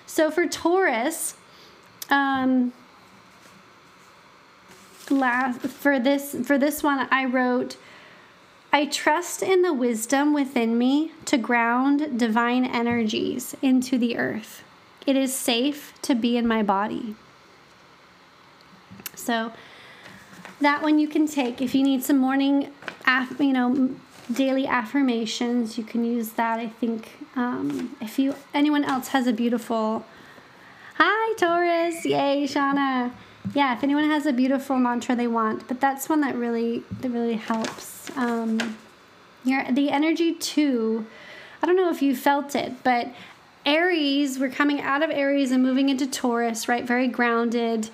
So 0.05 0.31
for 0.31 0.47
Taurus, 0.47 1.35
um, 2.09 2.73
last 5.09 5.61
for 5.61 5.99
this 5.99 6.35
for 6.43 6.57
this 6.57 6.83
one, 6.83 7.07
I 7.11 7.25
wrote. 7.25 7.77
I 8.75 8.87
trust 8.87 9.43
in 9.43 9.61
the 9.61 9.71
wisdom 9.71 10.33
within 10.33 10.79
me 10.79 11.11
to 11.25 11.37
ground 11.37 12.17
divine 12.17 12.65
energies 12.65 13.55
into 13.61 13.99
the 13.99 14.17
earth. 14.17 14.63
It 15.05 15.15
is 15.15 15.31
safe 15.31 15.93
to 16.01 16.15
be 16.15 16.37
in 16.37 16.47
my 16.47 16.63
body. 16.63 17.15
So 19.13 19.51
that 20.63 20.81
one 20.81 20.99
you 20.99 21.07
can 21.07 21.27
take 21.27 21.61
if 21.61 21.75
you 21.75 21.83
need 21.83 22.03
some 22.03 22.17
morning, 22.17 22.71
you 23.39 23.53
know, 23.53 23.95
daily 24.31 24.65
affirmations. 24.65 25.77
You 25.77 25.83
can 25.83 26.03
use 26.03 26.31
that. 26.31 26.59
I 26.59 26.67
think 26.67 27.11
um, 27.35 27.95
if 28.01 28.17
you 28.17 28.35
anyone 28.53 28.83
else 28.83 29.09
has 29.09 29.27
a 29.27 29.33
beautiful, 29.33 30.05
hi 30.95 31.33
Taurus, 31.35 32.05
yay 32.05 32.43
Shauna. 32.47 33.11
Yeah, 33.53 33.75
if 33.75 33.83
anyone 33.83 34.05
has 34.05 34.25
a 34.25 34.31
beautiful 34.31 34.77
mantra 34.77 35.15
they 35.15 35.27
want, 35.27 35.67
but 35.67 35.81
that's 35.81 36.07
one 36.07 36.21
that 36.21 36.35
really 36.35 36.83
that 37.01 37.09
really 37.09 37.35
helps. 37.35 38.09
Um, 38.17 38.77
your 39.43 39.63
the 39.71 39.89
energy 39.89 40.33
too. 40.33 41.05
I 41.61 41.65
don't 41.65 41.75
know 41.75 41.89
if 41.89 42.01
you 42.01 42.15
felt 42.15 42.55
it, 42.55 42.83
but 42.83 43.13
Aries, 43.65 44.37
we're 44.37 44.49
coming 44.49 44.81
out 44.81 45.01
of 45.01 45.09
Aries 45.09 45.51
and 45.51 45.63
moving 45.63 45.87
into 45.87 46.05
Taurus, 46.05 46.67
right? 46.67 46.83
Very 46.83 47.07
grounded 47.07 47.89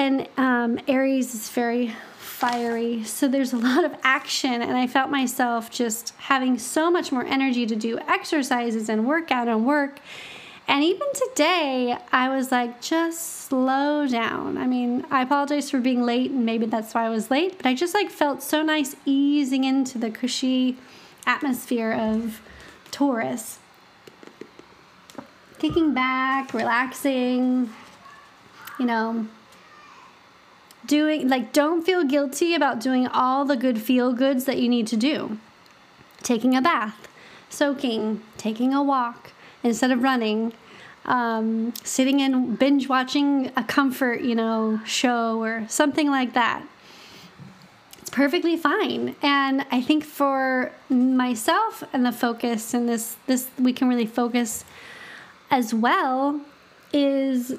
and 0.00 0.26
um, 0.38 0.80
Aries 0.88 1.34
is 1.34 1.50
very 1.50 1.94
fiery. 2.16 3.04
So 3.04 3.28
there's 3.28 3.52
a 3.52 3.58
lot 3.58 3.84
of 3.84 3.94
action, 4.02 4.62
and 4.62 4.74
I 4.74 4.86
felt 4.86 5.10
myself 5.10 5.70
just 5.70 6.14
having 6.16 6.58
so 6.58 6.90
much 6.90 7.12
more 7.12 7.24
energy 7.26 7.66
to 7.66 7.76
do 7.76 7.98
exercises 7.98 8.88
and 8.88 9.06
workout 9.06 9.46
and 9.46 9.66
work. 9.66 10.00
And 10.66 10.82
even 10.82 11.06
today, 11.12 11.98
I 12.12 12.34
was 12.34 12.50
like, 12.50 12.80
just 12.80 13.48
slow 13.48 14.06
down. 14.06 14.56
I 14.56 14.66
mean, 14.66 15.04
I 15.10 15.20
apologize 15.20 15.70
for 15.70 15.80
being 15.80 16.02
late, 16.02 16.30
and 16.30 16.46
maybe 16.46 16.64
that's 16.64 16.94
why 16.94 17.04
I 17.04 17.10
was 17.10 17.30
late, 17.30 17.58
but 17.58 17.66
I 17.66 17.74
just 17.74 17.92
like 17.92 18.08
felt 18.08 18.42
so 18.42 18.62
nice 18.62 18.96
easing 19.04 19.64
into 19.64 19.98
the 19.98 20.10
cushy 20.10 20.78
atmosphere 21.26 21.92
of 21.92 22.40
Taurus. 22.90 23.58
Kicking 25.58 25.92
back, 25.92 26.54
relaxing, 26.54 27.68
you 28.78 28.86
know, 28.86 29.26
doing 30.90 31.28
like 31.28 31.52
don't 31.52 31.86
feel 31.86 32.02
guilty 32.02 32.52
about 32.52 32.80
doing 32.80 33.06
all 33.06 33.44
the 33.44 33.56
good 33.56 33.80
feel 33.80 34.12
goods 34.12 34.44
that 34.44 34.58
you 34.58 34.68
need 34.68 34.88
to 34.88 34.96
do. 34.96 35.38
Taking 36.22 36.56
a 36.56 36.60
bath 36.60 37.06
soaking 37.48 38.22
taking 38.36 38.74
a 38.74 38.82
walk 38.82 39.32
instead 39.62 39.90
of 39.90 40.02
running 40.02 40.52
um, 41.04 41.72
sitting 41.82 42.20
and 42.20 42.58
binge 42.58 42.88
watching 42.88 43.50
a 43.56 43.62
comfort 43.62 44.20
you 44.20 44.34
know 44.34 44.80
show 44.84 45.40
or 45.40 45.64
something 45.68 46.10
like 46.10 46.34
that. 46.34 46.64
It's 47.98 48.10
perfectly 48.10 48.56
fine. 48.56 49.14
And 49.22 49.64
i 49.70 49.80
think 49.80 50.02
for 50.04 50.72
myself 50.88 51.84
and 51.92 52.04
the 52.04 52.12
focus 52.12 52.74
and 52.74 52.88
this 52.88 53.16
this 53.28 53.48
we 53.60 53.72
can 53.72 53.88
really 53.88 54.06
focus 54.06 54.64
as 55.52 55.72
well 55.72 56.40
is 56.92 57.54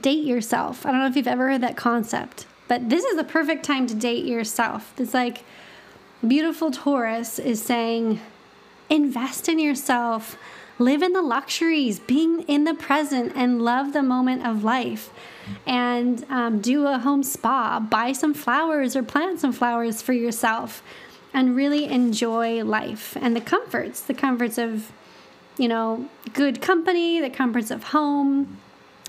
date 0.00 0.24
yourself. 0.24 0.84
I 0.84 0.90
don't 0.90 1.00
know 1.00 1.06
if 1.06 1.14
you've 1.14 1.28
ever 1.28 1.48
heard 1.48 1.60
that 1.60 1.76
concept 1.76 2.46
but 2.72 2.88
this 2.88 3.04
is 3.04 3.16
the 3.16 3.24
perfect 3.24 3.66
time 3.66 3.86
to 3.86 3.94
date 3.94 4.24
yourself. 4.24 4.94
It's 4.96 5.12
like 5.12 5.44
beautiful 6.26 6.70
Taurus 6.70 7.38
is 7.38 7.62
saying, 7.62 8.18
invest 8.88 9.46
in 9.46 9.58
yourself, 9.58 10.38
live 10.78 11.02
in 11.02 11.12
the 11.12 11.20
luxuries, 11.20 12.00
being 12.00 12.40
in 12.44 12.64
the 12.64 12.72
present, 12.72 13.34
and 13.36 13.60
love 13.60 13.92
the 13.92 14.02
moment 14.02 14.46
of 14.46 14.64
life. 14.64 15.10
And 15.66 16.24
um, 16.30 16.62
do 16.62 16.86
a 16.86 16.96
home 16.96 17.22
spa, 17.22 17.78
buy 17.78 18.12
some 18.12 18.32
flowers 18.32 18.96
or 18.96 19.02
plant 19.02 19.40
some 19.40 19.52
flowers 19.52 20.00
for 20.00 20.14
yourself, 20.14 20.82
and 21.34 21.54
really 21.54 21.84
enjoy 21.84 22.64
life 22.64 23.18
and 23.20 23.36
the 23.36 23.42
comforts, 23.42 24.00
the 24.00 24.14
comforts 24.14 24.56
of, 24.56 24.90
you 25.58 25.68
know, 25.68 26.08
good 26.32 26.62
company, 26.62 27.20
the 27.20 27.28
comforts 27.28 27.70
of 27.70 27.84
home, 27.84 28.56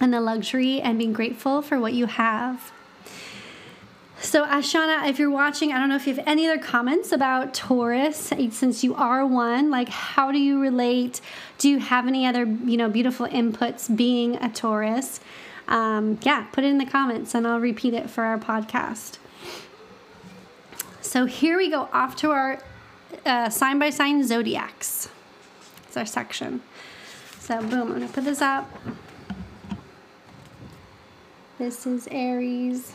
and 0.01 0.13
the 0.13 0.19
luxury, 0.19 0.81
and 0.81 0.99
being 0.99 1.13
grateful 1.13 1.61
for 1.61 1.79
what 1.79 1.93
you 1.93 2.07
have. 2.07 2.73
So, 4.23 4.45
Ashana, 4.45 5.09
if 5.09 5.19
you're 5.19 5.29
watching, 5.29 5.73
I 5.73 5.79
don't 5.79 5.89
know 5.89 5.97
if 5.97 6.07
you 6.07 6.15
have 6.15 6.25
any 6.25 6.47
other 6.47 6.57
comments 6.57 7.11
about 7.11 7.53
Taurus, 7.53 8.31
since 8.51 8.81
you 8.81 8.95
are 8.95 9.25
one. 9.25 9.69
Like, 9.69 9.89
how 9.89 10.31
do 10.31 10.39
you 10.39 10.61
relate? 10.61 11.19
Do 11.57 11.67
you 11.67 11.79
have 11.79 12.07
any 12.07 12.25
other, 12.25 12.45
you 12.45 12.77
know, 12.77 12.89
beautiful 12.89 13.27
inputs 13.27 13.93
being 13.93 14.37
a 14.37 14.49
Taurus? 14.49 15.19
Um, 15.67 16.19
yeah, 16.23 16.47
put 16.53 16.63
it 16.63 16.67
in 16.67 16.77
the 16.77 16.85
comments 16.85 17.35
and 17.35 17.45
I'll 17.45 17.59
repeat 17.59 17.93
it 17.93 18.09
for 18.09 18.23
our 18.23 18.37
podcast. 18.39 19.17
So, 21.01 21.25
here 21.25 21.57
we 21.57 21.69
go 21.69 21.89
off 21.91 22.15
to 22.17 22.31
our 22.31 22.59
uh, 23.25 23.49
sign 23.49 23.77
by 23.77 23.89
sign 23.89 24.25
zodiacs. 24.25 25.09
It's 25.85 25.97
our 25.97 26.05
section. 26.05 26.61
So, 27.39 27.59
boom, 27.59 27.73
I'm 27.73 27.87
going 27.89 28.07
to 28.07 28.13
put 28.13 28.23
this 28.23 28.41
up. 28.41 28.71
This 31.59 31.85
is 31.85 32.07
Aries. 32.09 32.93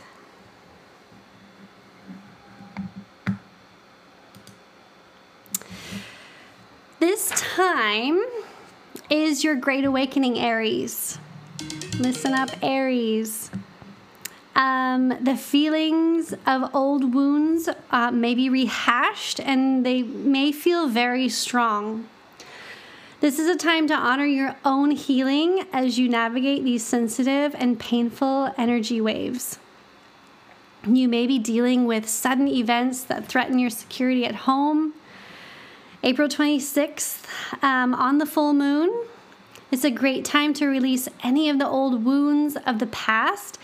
This 6.99 7.29
time 7.29 8.19
is 9.09 9.41
your 9.41 9.55
Great 9.55 9.85
Awakening, 9.85 10.37
Aries. 10.37 11.17
Listen 11.97 12.33
up, 12.33 12.49
Aries. 12.61 13.49
Um, 14.53 15.17
the 15.21 15.37
feelings 15.37 16.33
of 16.45 16.75
old 16.75 17.13
wounds 17.13 17.69
uh, 17.91 18.11
may 18.11 18.35
be 18.35 18.49
rehashed 18.49 19.39
and 19.39 19.85
they 19.85 20.03
may 20.03 20.51
feel 20.51 20.89
very 20.89 21.29
strong. 21.29 22.09
This 23.21 23.39
is 23.39 23.47
a 23.47 23.55
time 23.55 23.87
to 23.87 23.93
honor 23.93 24.25
your 24.25 24.57
own 24.65 24.91
healing 24.91 25.67
as 25.71 25.97
you 25.97 26.09
navigate 26.09 26.65
these 26.65 26.85
sensitive 26.85 27.55
and 27.57 27.79
painful 27.79 28.53
energy 28.57 28.99
waves. 28.99 29.57
You 30.85 31.07
may 31.07 31.27
be 31.27 31.39
dealing 31.39 31.85
with 31.85 32.09
sudden 32.09 32.49
events 32.49 33.03
that 33.05 33.25
threaten 33.25 33.57
your 33.57 33.69
security 33.69 34.25
at 34.25 34.35
home 34.35 34.95
April 36.03 36.27
26th, 36.27 37.25
um, 37.63 37.93
on 37.93 38.17
the 38.17 38.25
full 38.25 38.53
moon. 38.53 39.05
It's 39.71 39.83
a 39.83 39.91
great 39.91 40.25
time 40.25 40.53
to 40.55 40.65
release 40.65 41.07
any 41.23 41.49
of 41.49 41.59
the 41.59 41.67
old 41.67 42.03
wounds 42.03 42.57
of 42.65 42.79
the 42.79 42.87
past 42.87 43.59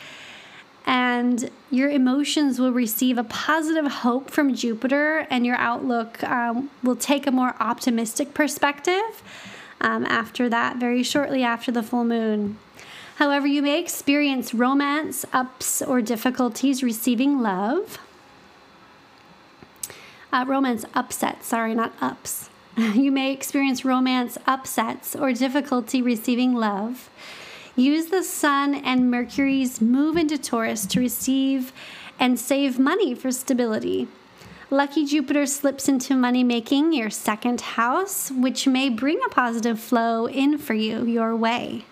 and 0.86 1.50
your 1.72 1.90
emotions 1.90 2.60
will 2.60 2.72
receive 2.72 3.18
a 3.18 3.24
positive 3.24 3.92
hope 3.92 4.30
from 4.30 4.54
Jupiter, 4.54 5.26
and 5.30 5.46
your 5.46 5.56
outlook 5.56 6.24
um, 6.24 6.70
will 6.84 6.96
take 6.96 7.26
a 7.26 7.32
more 7.32 7.56
optimistic 7.60 8.34
perspective 8.34 9.24
um, 9.82 10.06
after 10.06 10.48
that, 10.50 10.78
very 10.78 11.02
shortly 11.02 11.44
after 11.44 11.72
the 11.72 11.82
full 11.82 12.06
moon. 12.06 12.58
However, 13.16 13.48
you 13.48 13.62
may 13.62 13.80
experience 13.80 14.54
romance 14.54 15.26
ups 15.34 15.82
or 15.82 16.02
difficulties 16.02 16.84
receiving 16.84 17.42
love. 17.42 17.98
Uh, 20.36 20.44
romance 20.46 20.84
upsets, 20.94 21.48
sorry, 21.48 21.74
not 21.74 21.94
ups. 22.02 22.50
you 22.78 23.10
may 23.10 23.32
experience 23.32 23.86
romance 23.86 24.38
upsets 24.46 25.16
or 25.16 25.32
difficulty 25.32 26.02
receiving 26.02 26.54
love. 26.54 27.10
Use 27.78 28.08
the 28.08 28.22
Sun 28.22 28.76
and 28.76 29.10
Mercury's 29.10 29.80
move 29.80 30.18
into 30.18 30.38
Taurus 30.38 30.86
to 30.88 31.00
receive 31.00 31.72
and 32.20 32.38
save 32.38 32.78
money 32.78 33.16
for 33.16 33.32
stability. 33.32 34.10
Lucky 34.70 35.06
Jupiter 35.06 35.46
slips 35.46 35.88
into 35.88 36.18
money 36.18 36.44
making, 36.44 36.92
your 36.92 37.10
second 37.10 37.62
house, 37.62 38.30
which 38.30 38.68
may 38.68 38.90
bring 38.90 39.22
a 39.26 39.30
positive 39.30 39.80
flow 39.80 40.28
in 40.28 40.58
for 40.58 40.74
you 40.74 41.06
your 41.06 41.34
way. 41.34 41.86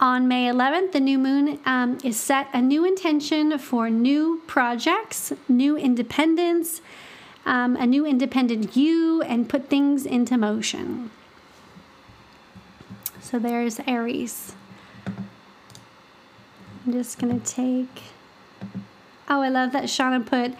On 0.00 0.26
May 0.26 0.48
11th, 0.48 0.90
the 0.90 0.98
new 0.98 1.16
moon 1.16 1.60
um, 1.64 1.98
is 2.02 2.18
set 2.18 2.48
a 2.52 2.60
new 2.60 2.84
intention 2.84 3.56
for 3.56 3.88
new 3.88 4.42
projects, 4.48 5.32
new 5.48 5.76
independence, 5.76 6.80
um, 7.44 7.76
a 7.76 7.86
new 7.86 8.06
independent 8.06 8.76
you, 8.76 9.22
and 9.22 9.48
put 9.48 9.68
things 9.68 10.06
into 10.06 10.36
motion. 10.36 11.10
So 13.20 13.38
there's 13.38 13.80
Aries. 13.86 14.54
I'm 16.84 16.92
just 16.92 17.18
going 17.18 17.40
to 17.40 17.46
take. 17.46 18.02
Oh, 19.28 19.40
I 19.40 19.48
love 19.48 19.72
that 19.72 19.84
Shauna 19.84 20.26
put. 20.26 20.54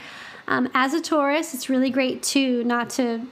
Um, 0.46 0.70
as 0.74 0.94
a 0.94 1.00
Taurus, 1.00 1.54
it's 1.54 1.68
really 1.68 1.90
great 1.90 2.22
too 2.22 2.64
not 2.64 2.90
to 2.90 3.26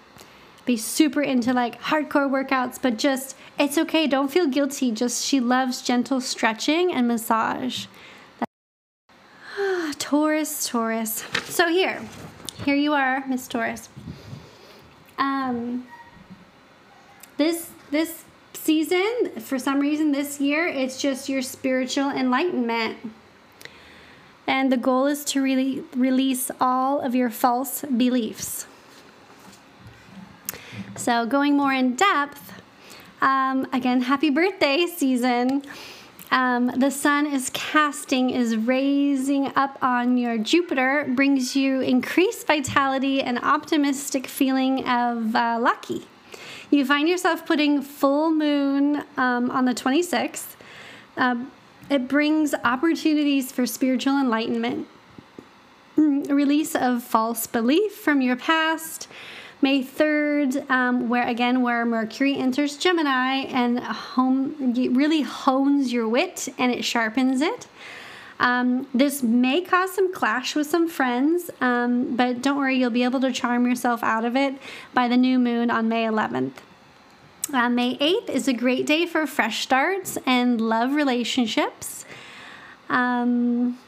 be 0.65 0.77
super 0.77 1.23
into 1.23 1.53
like 1.53 1.81
hardcore 1.81 2.31
workouts, 2.31 2.81
but 2.81 2.97
just 2.97 3.37
it's 3.59 3.79
okay. 3.79 4.07
Don't 4.07 4.31
feel 4.31 4.47
guilty. 4.47 4.93
Just 4.93 5.25
she 5.25 5.41
loves 5.41 5.83
gentle 5.83 6.21
stretching 6.21 6.93
and 6.93 7.09
massage. 7.09 7.87
Taurus, 9.99 10.69
Taurus. 10.69 11.25
So 11.45 11.69
here, 11.69 12.03
here 12.65 12.75
you 12.75 12.93
are, 12.93 13.25
Miss 13.27 13.49
Taurus. 13.49 13.89
Um, 15.19 15.87
this 17.37 17.71
this 17.91 18.25
season, 18.53 19.33
for 19.41 19.59
some 19.59 19.81
reason 19.81 20.13
this 20.13 20.41
year, 20.41 20.67
it's 20.67 21.01
just 21.01 21.29
your 21.29 21.43
spiritual 21.43 22.11
enlightenment. 22.11 22.99
And 24.47 24.71
the 24.71 24.77
goal 24.77 25.07
is 25.07 25.25
to 25.27 25.43
really 25.43 25.85
release 25.95 26.51
all 26.61 27.01
of 27.01 27.15
your 27.15 27.31
false 27.31 27.83
beliefs. 27.83 28.67
So, 30.97 31.25
going 31.25 31.57
more 31.57 31.73
in 31.73 31.95
depth, 31.95 32.61
um, 33.23 33.67
again, 33.73 34.03
happy 34.03 34.31
birthday 34.31 34.87
season. 34.87 35.63
Um, 36.31 36.69
the 36.69 36.91
sun 36.91 37.27
is 37.27 37.51
casting, 37.53 38.31
is 38.31 38.57
raising 38.57 39.53
up 39.57 39.79
on 39.83 40.17
your 40.17 40.39
Jupiter, 40.39 41.07
brings 41.15 41.57
you 41.57 41.81
increased 41.81 42.47
vitality 42.47 43.21
and 43.21 43.39
optimistic 43.41 44.27
feeling 44.29 44.87
of 44.87 45.35
uh, 45.35 45.59
lucky. 45.61 46.07
You 46.71 46.87
find 46.87 47.09
yourself 47.09 47.45
putting 47.45 47.83
full 47.83 48.31
moon 48.31 49.03
um, 49.17 49.51
on 49.51 49.65
the 49.65 49.75
26th. 49.75 50.55
Um, 51.17 51.51
it 51.91 52.07
brings 52.07 52.55
opportunities 52.63 53.51
for 53.51 53.67
spiritual 53.67 54.21
enlightenment, 54.21 54.87
mm, 55.97 56.31
release 56.31 56.77
of 56.77 57.03
false 57.03 57.49
belief 57.49 57.97
from 57.97 58.21
your 58.21 58.37
past. 58.37 59.09
May 59.63 59.83
3rd, 59.83 60.71
um, 60.71 61.09
where 61.09 61.27
again, 61.27 61.61
where 61.61 61.85
Mercury 61.85 62.37
enters 62.37 62.79
Gemini 62.79 63.45
and 63.45 63.79
home, 63.79 64.75
really 64.95 65.21
hones 65.23 65.93
your 65.93 66.09
wit 66.09 66.49
and 66.59 66.73
it 66.73 66.85
sharpens 66.85 67.43
it. 67.43 67.67
Um, 68.39 68.87
this 68.95 69.23
may 69.23 69.61
cause 69.61 69.93
some 69.93 70.15
clash 70.15 70.57
with 70.57 70.67
some 70.67 70.89
friends, 70.89 71.51
um, 71.61 72.17
but 72.17 72.41
don't 72.41 72.57
worry, 72.57 72.79
you'll 72.79 72.89
be 72.89 73.05
able 73.05 73.21
to 73.21 73.31
charm 73.31 73.67
yourself 73.67 74.03
out 74.03 74.25
of 74.25 74.35
it 74.35 74.55
by 74.95 75.09
the 75.09 75.17
new 75.19 75.39
moon 75.39 75.71
on 75.71 75.91
May 75.91 76.05
11th. 76.07 76.53
Uh, 77.53 77.69
May 77.69 77.99
8th 77.99 78.31
is 78.31 78.49
a 78.49 78.55
great 78.55 78.87
day 78.87 79.05
for 79.05 79.27
fresh 79.27 79.63
starts 79.63 80.17
and 80.25 80.59
love 80.59 80.95
relationships. 80.95 82.07
Um, 82.89 83.79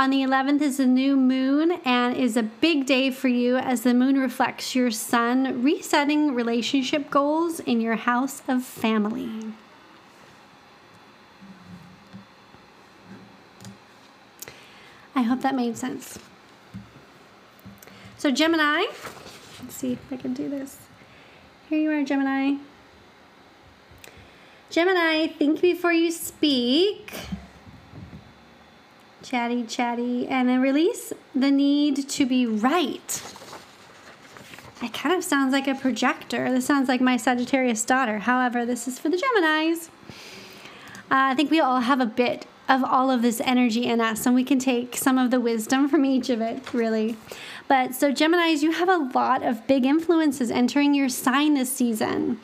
on 0.00 0.08
the 0.08 0.22
11th 0.22 0.62
is 0.62 0.80
a 0.80 0.86
new 0.86 1.14
moon 1.14 1.72
and 1.84 2.16
is 2.16 2.34
a 2.34 2.42
big 2.42 2.86
day 2.86 3.10
for 3.10 3.28
you 3.28 3.58
as 3.58 3.82
the 3.82 3.92
moon 3.92 4.18
reflects 4.18 4.74
your 4.74 4.90
sun, 4.90 5.62
resetting 5.62 6.34
relationship 6.34 7.10
goals 7.10 7.60
in 7.60 7.82
your 7.82 7.96
house 7.96 8.40
of 8.48 8.64
family. 8.64 9.52
I 15.14 15.20
hope 15.20 15.42
that 15.42 15.54
made 15.54 15.76
sense. 15.76 16.18
So, 18.16 18.30
Gemini, 18.30 18.86
let's 19.60 19.74
see 19.74 19.92
if 19.92 19.98
I 20.10 20.16
can 20.16 20.32
do 20.32 20.48
this. 20.48 20.78
Here 21.68 21.78
you 21.78 21.90
are, 21.90 22.02
Gemini. 22.04 22.54
Gemini, 24.70 25.26
think 25.26 25.60
before 25.60 25.92
you 25.92 26.10
speak. 26.10 27.12
Chatty, 29.22 29.64
chatty, 29.64 30.26
and 30.28 30.48
then 30.48 30.60
release 30.60 31.12
the 31.34 31.50
need 31.50 32.08
to 32.08 32.26
be 32.26 32.46
right. 32.46 33.22
It 34.82 34.94
kind 34.94 35.14
of 35.14 35.22
sounds 35.22 35.52
like 35.52 35.68
a 35.68 35.74
projector. 35.74 36.50
This 36.50 36.64
sounds 36.64 36.88
like 36.88 37.02
my 37.02 37.18
Sagittarius 37.18 37.84
daughter. 37.84 38.20
However, 38.20 38.64
this 38.64 38.88
is 38.88 38.98
for 38.98 39.10
the 39.10 39.18
Geminis. 39.18 39.90
Uh, 41.10 41.32
I 41.32 41.34
think 41.34 41.50
we 41.50 41.60
all 41.60 41.80
have 41.80 42.00
a 42.00 42.06
bit 42.06 42.46
of 42.66 42.82
all 42.82 43.10
of 43.10 43.20
this 43.20 43.40
energy 43.40 43.84
in 43.84 44.00
us, 44.00 44.24
and 44.24 44.34
we 44.34 44.44
can 44.44 44.58
take 44.58 44.96
some 44.96 45.18
of 45.18 45.30
the 45.30 45.40
wisdom 45.40 45.88
from 45.88 46.06
each 46.06 46.30
of 46.30 46.40
it, 46.40 46.72
really. 46.72 47.16
But 47.68 47.94
so, 47.94 48.12
Geminis, 48.12 48.62
you 48.62 48.72
have 48.72 48.88
a 48.88 49.10
lot 49.14 49.42
of 49.42 49.66
big 49.66 49.84
influences 49.84 50.50
entering 50.50 50.94
your 50.94 51.08
sign 51.08 51.54
this 51.54 51.70
season. 51.70 52.40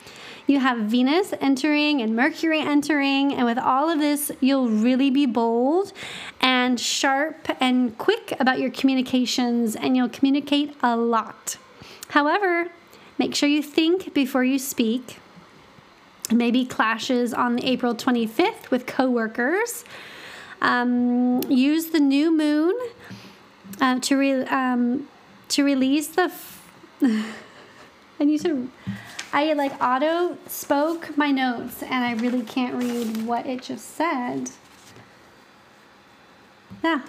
You 0.47 0.59
have 0.59 0.77
Venus 0.77 1.33
entering 1.41 2.01
and 2.01 2.15
Mercury 2.15 2.61
entering, 2.61 3.33
and 3.33 3.45
with 3.45 3.57
all 3.57 3.89
of 3.89 3.99
this, 3.99 4.31
you'll 4.39 4.69
really 4.69 5.09
be 5.09 5.25
bold 5.25 5.91
and 6.39 6.79
sharp 6.79 7.49
and 7.59 7.97
quick 7.97 8.33
about 8.39 8.57
your 8.57 8.69
communications, 8.69 9.75
and 9.75 9.97
you'll 9.97 10.07
communicate 10.07 10.73
a 10.81 10.95
lot. 10.95 11.57
However, 12.09 12.69
make 13.17 13.35
sure 13.35 13.49
you 13.49 13.61
think 13.61 14.13
before 14.13 14.45
you 14.45 14.57
speak. 14.57 15.19
Maybe 16.31 16.65
clashes 16.65 17.33
on 17.33 17.61
April 17.63 17.93
25th 17.93 18.71
with 18.71 18.85
coworkers 18.85 19.83
um, 20.61 21.41
use 21.49 21.87
the 21.87 21.99
new 21.99 22.35
moon 22.35 22.75
uh, 23.81 23.99
to 23.99 24.17
re- 24.17 24.45
um, 24.45 25.07
to 25.49 25.63
release 25.63 26.07
the. 26.07 26.23
F- 26.23 26.71
I 28.19 28.23
need 28.23 28.41
to. 28.41 28.69
I 29.33 29.53
like 29.53 29.81
auto 29.81 30.37
spoke 30.47 31.17
my 31.17 31.31
notes 31.31 31.83
and 31.83 32.03
I 32.03 32.13
really 32.13 32.43
can't 32.43 32.75
read 32.75 33.25
what 33.25 33.45
it 33.45 33.61
just 33.61 33.95
said. 33.95 34.49
Yeah, 36.83 37.01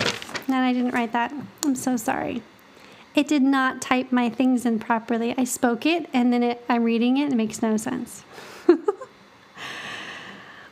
and 0.47 0.55
I 0.55 0.73
didn't 0.73 0.93
write 0.93 1.13
that. 1.13 1.33
I'm 1.65 1.75
so 1.75 1.97
sorry. 1.97 2.43
It 3.15 3.29
did 3.29 3.43
not 3.43 3.81
type 3.81 4.13
my 4.13 4.31
things 4.31 4.67
in 4.67 4.79
properly. 4.79 5.35
I 5.37 5.45
spoke 5.45 5.87
it 5.87 6.09
and 6.13 6.33
then 6.33 6.43
it, 6.43 6.65
I'm 6.69 6.85
reading 6.85 7.17
it 7.19 7.25
and 7.25 7.33
it 7.33 7.37
makes 7.37 7.63
no 7.63 7.77
sense. 7.77 8.25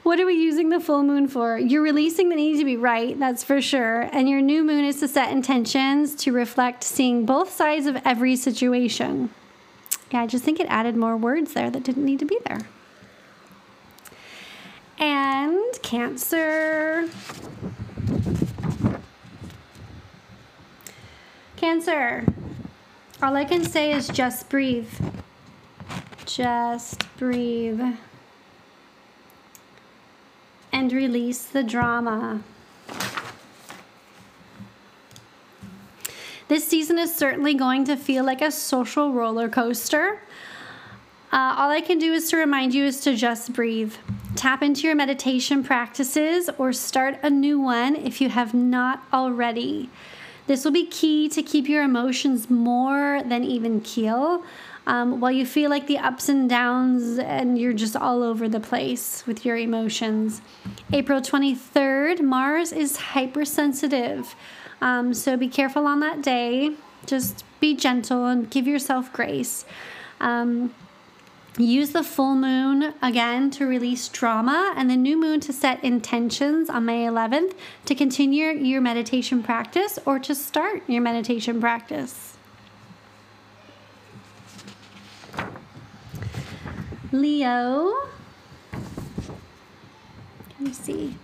What 0.06 0.20
are 0.20 0.26
we 0.26 0.34
using 0.34 0.68
the 0.68 0.78
full 0.78 1.02
moon 1.02 1.26
for? 1.26 1.58
You're 1.58 1.82
releasing 1.82 2.28
the 2.28 2.36
need 2.36 2.58
to 2.58 2.64
be 2.64 2.76
right, 2.76 3.18
that's 3.18 3.42
for 3.42 3.60
sure. 3.60 4.02
And 4.12 4.28
your 4.28 4.40
new 4.40 4.62
moon 4.62 4.84
is 4.84 5.00
to 5.00 5.08
set 5.08 5.32
intentions 5.32 6.14
to 6.22 6.30
reflect 6.30 6.84
seeing 6.84 7.26
both 7.26 7.50
sides 7.50 7.86
of 7.86 7.96
every 8.04 8.36
situation. 8.36 9.30
Yeah, 10.16 10.22
I 10.22 10.26
just 10.26 10.44
think 10.44 10.60
it 10.60 10.66
added 10.70 10.96
more 10.96 11.14
words 11.14 11.52
there 11.52 11.70
that 11.70 11.82
didn't 11.82 12.06
need 12.06 12.20
to 12.20 12.24
be 12.24 12.38
there. 12.46 12.60
And 14.98 15.62
Cancer. 15.82 17.10
Cancer. 21.56 22.24
All 23.22 23.36
I 23.36 23.44
can 23.44 23.62
say 23.62 23.92
is 23.92 24.08
just 24.08 24.48
breathe. 24.48 24.88
Just 26.24 27.04
breathe 27.18 27.82
and 30.72 30.92
release 30.94 31.44
the 31.44 31.62
drama. 31.62 32.40
This 36.48 36.64
season 36.64 36.96
is 36.96 37.12
certainly 37.12 37.54
going 37.54 37.84
to 37.86 37.96
feel 37.96 38.24
like 38.24 38.40
a 38.40 38.52
social 38.52 39.12
roller 39.12 39.48
coaster. 39.48 40.20
Uh, 41.32 41.56
all 41.58 41.70
I 41.70 41.80
can 41.80 41.98
do 41.98 42.12
is 42.12 42.30
to 42.30 42.36
remind 42.36 42.72
you 42.72 42.84
is 42.84 43.00
to 43.00 43.16
just 43.16 43.52
breathe. 43.52 43.94
Tap 44.36 44.62
into 44.62 44.86
your 44.86 44.94
meditation 44.94 45.64
practices 45.64 46.48
or 46.56 46.72
start 46.72 47.18
a 47.24 47.30
new 47.30 47.58
one 47.58 47.96
if 47.96 48.20
you 48.20 48.28
have 48.28 48.54
not 48.54 49.02
already. 49.12 49.90
This 50.46 50.64
will 50.64 50.70
be 50.70 50.86
key 50.86 51.28
to 51.30 51.42
keep 51.42 51.68
your 51.68 51.82
emotions 51.82 52.48
more 52.48 53.22
than 53.24 53.42
even 53.42 53.80
keel 53.80 54.44
um, 54.86 55.18
while 55.18 55.32
you 55.32 55.44
feel 55.44 55.68
like 55.68 55.88
the 55.88 55.98
ups 55.98 56.28
and 56.28 56.48
downs 56.48 57.18
and 57.18 57.58
you're 57.58 57.72
just 57.72 57.96
all 57.96 58.22
over 58.22 58.48
the 58.48 58.60
place 58.60 59.24
with 59.26 59.44
your 59.44 59.56
emotions. 59.56 60.40
April 60.92 61.20
23rd, 61.20 62.20
Mars 62.20 62.70
is 62.70 62.96
hypersensitive. 62.96 64.36
Um, 64.80 65.14
so 65.14 65.36
be 65.36 65.48
careful 65.48 65.86
on 65.86 66.00
that 66.00 66.22
day. 66.22 66.72
Just 67.06 67.44
be 67.60 67.74
gentle 67.74 68.26
and 68.26 68.50
give 68.50 68.66
yourself 68.66 69.12
grace. 69.12 69.64
Um, 70.20 70.74
use 71.58 71.92
the 71.92 72.02
full 72.02 72.34
moon 72.34 72.92
again 73.00 73.50
to 73.50 73.66
release 73.66 74.08
trauma 74.08 74.74
and 74.76 74.90
the 74.90 74.96
new 74.96 75.18
moon 75.18 75.40
to 75.40 75.52
set 75.52 75.82
intentions 75.82 76.68
on 76.68 76.84
May 76.84 77.06
11th 77.06 77.54
to 77.86 77.94
continue 77.94 78.46
your 78.48 78.80
meditation 78.80 79.42
practice 79.42 79.98
or 80.04 80.18
to 80.18 80.34
start 80.34 80.82
your 80.86 81.00
meditation 81.00 81.60
practice. 81.60 82.36
Leo. 87.12 87.94
Let 90.48 90.60
me 90.60 90.72
see. 90.72 91.16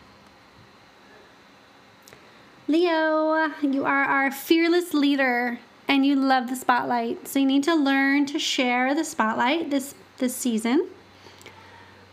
Leo, 2.73 3.51
you 3.61 3.85
are 3.85 4.03
our 4.05 4.31
fearless 4.31 4.95
leader 4.95 5.59
and 5.87 6.07
you 6.07 6.17
love 6.17 6.49
the 6.49 6.57
spotlight. 6.57 7.29
So 7.29 7.39
you 7.39 7.45
need 7.45 7.65
to 7.65 7.75
learn 7.75 8.25
to 8.27 8.39
share 8.39 8.95
the 8.95 9.05
spotlight 9.05 9.69
this 9.69 9.95
this 10.17 10.35
season. 10.35 10.89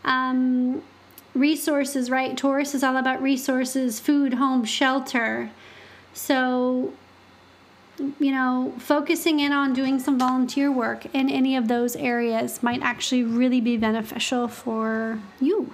Um, 0.04 0.82
resources, 1.34 2.10
right? 2.10 2.36
Taurus 2.36 2.74
is 2.74 2.84
all 2.84 2.98
about 2.98 3.22
resources, 3.22 4.00
food, 4.00 4.34
home, 4.34 4.66
shelter. 4.66 5.50
So, 6.12 6.92
you 8.18 8.30
know, 8.30 8.74
focusing 8.78 9.40
in 9.40 9.52
on 9.52 9.72
doing 9.72 9.98
some 9.98 10.18
volunteer 10.18 10.70
work 10.70 11.06
in 11.14 11.30
any 11.30 11.56
of 11.56 11.68
those 11.68 11.96
areas 11.96 12.62
might 12.62 12.82
actually 12.82 13.24
really 13.24 13.62
be 13.62 13.78
beneficial 13.78 14.46
for 14.46 15.20
you. 15.40 15.72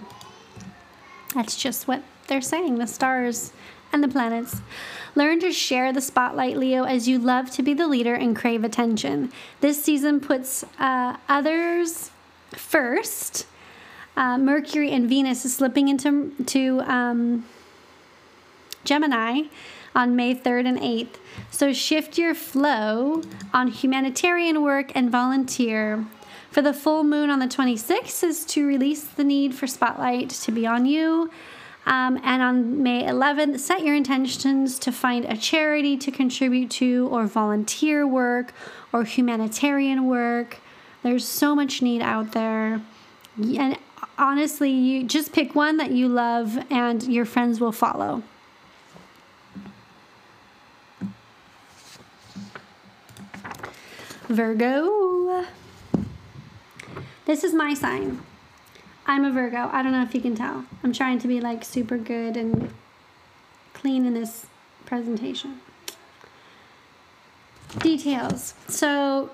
That's 1.34 1.56
just 1.56 1.88
what 1.88 2.04
they're 2.28 2.40
saying, 2.40 2.78
the 2.78 2.86
stars 2.86 3.52
and 3.92 4.02
the 4.02 4.08
planets. 4.08 4.60
Learn 5.14 5.40
to 5.40 5.52
share 5.52 5.92
the 5.92 6.00
spotlight, 6.00 6.56
Leo, 6.56 6.84
as 6.84 7.08
you 7.08 7.18
love 7.18 7.50
to 7.52 7.62
be 7.62 7.72
the 7.74 7.86
leader 7.86 8.14
and 8.14 8.36
crave 8.36 8.64
attention. 8.64 9.32
This 9.60 9.82
season 9.82 10.20
puts 10.20 10.64
uh, 10.78 11.16
others 11.28 12.10
first. 12.50 13.46
Uh, 14.16 14.38
Mercury 14.38 14.90
and 14.90 15.08
Venus 15.08 15.44
is 15.44 15.54
slipping 15.54 15.88
into 15.88 16.32
to 16.46 16.80
um, 16.82 17.44
Gemini 18.84 19.42
on 19.94 20.14
May 20.14 20.34
3rd 20.34 20.66
and 20.66 20.78
8th. 20.78 21.16
So 21.50 21.72
shift 21.72 22.18
your 22.18 22.34
flow 22.34 23.22
on 23.52 23.68
humanitarian 23.68 24.62
work 24.62 24.92
and 24.94 25.10
volunteer. 25.10 26.06
For 26.50 26.62
the 26.62 26.72
full 26.72 27.04
moon 27.04 27.30
on 27.30 27.38
the 27.38 27.46
26th 27.46 28.22
is 28.22 28.44
to 28.46 28.66
release 28.66 29.04
the 29.04 29.24
need 29.24 29.54
for 29.54 29.66
spotlight 29.66 30.30
to 30.30 30.52
be 30.52 30.66
on 30.66 30.86
you. 30.86 31.30
Um, 31.86 32.18
and 32.24 32.42
on 32.42 32.82
May 32.82 33.04
11th, 33.04 33.60
set 33.60 33.84
your 33.84 33.94
intentions 33.94 34.78
to 34.80 34.90
find 34.90 35.24
a 35.24 35.36
charity 35.36 35.96
to 35.98 36.10
contribute 36.10 36.70
to, 36.72 37.08
or 37.12 37.26
volunteer 37.26 38.04
work, 38.06 38.52
or 38.92 39.04
humanitarian 39.04 40.06
work. 40.06 40.58
There's 41.04 41.24
so 41.24 41.54
much 41.54 41.82
need 41.82 42.02
out 42.02 42.32
there. 42.32 42.82
And 43.38 43.78
honestly, 44.18 44.70
you 44.70 45.04
just 45.04 45.32
pick 45.32 45.54
one 45.54 45.76
that 45.76 45.92
you 45.92 46.08
love, 46.08 46.58
and 46.70 47.02
your 47.04 47.24
friends 47.24 47.60
will 47.60 47.72
follow. 47.72 48.24
Virgo. 54.28 55.44
This 57.26 57.44
is 57.44 57.54
my 57.54 57.74
sign. 57.74 58.20
I'm 59.06 59.24
a 59.24 59.30
Virgo. 59.30 59.70
I 59.72 59.82
don't 59.82 59.92
know 59.92 60.02
if 60.02 60.14
you 60.14 60.20
can 60.20 60.34
tell. 60.34 60.64
I'm 60.82 60.92
trying 60.92 61.18
to 61.20 61.28
be 61.28 61.40
like 61.40 61.64
super 61.64 61.96
good 61.96 62.36
and 62.36 62.72
clean 63.72 64.04
in 64.04 64.14
this 64.14 64.46
presentation. 64.84 65.60
Details. 67.78 68.54
So, 68.68 69.30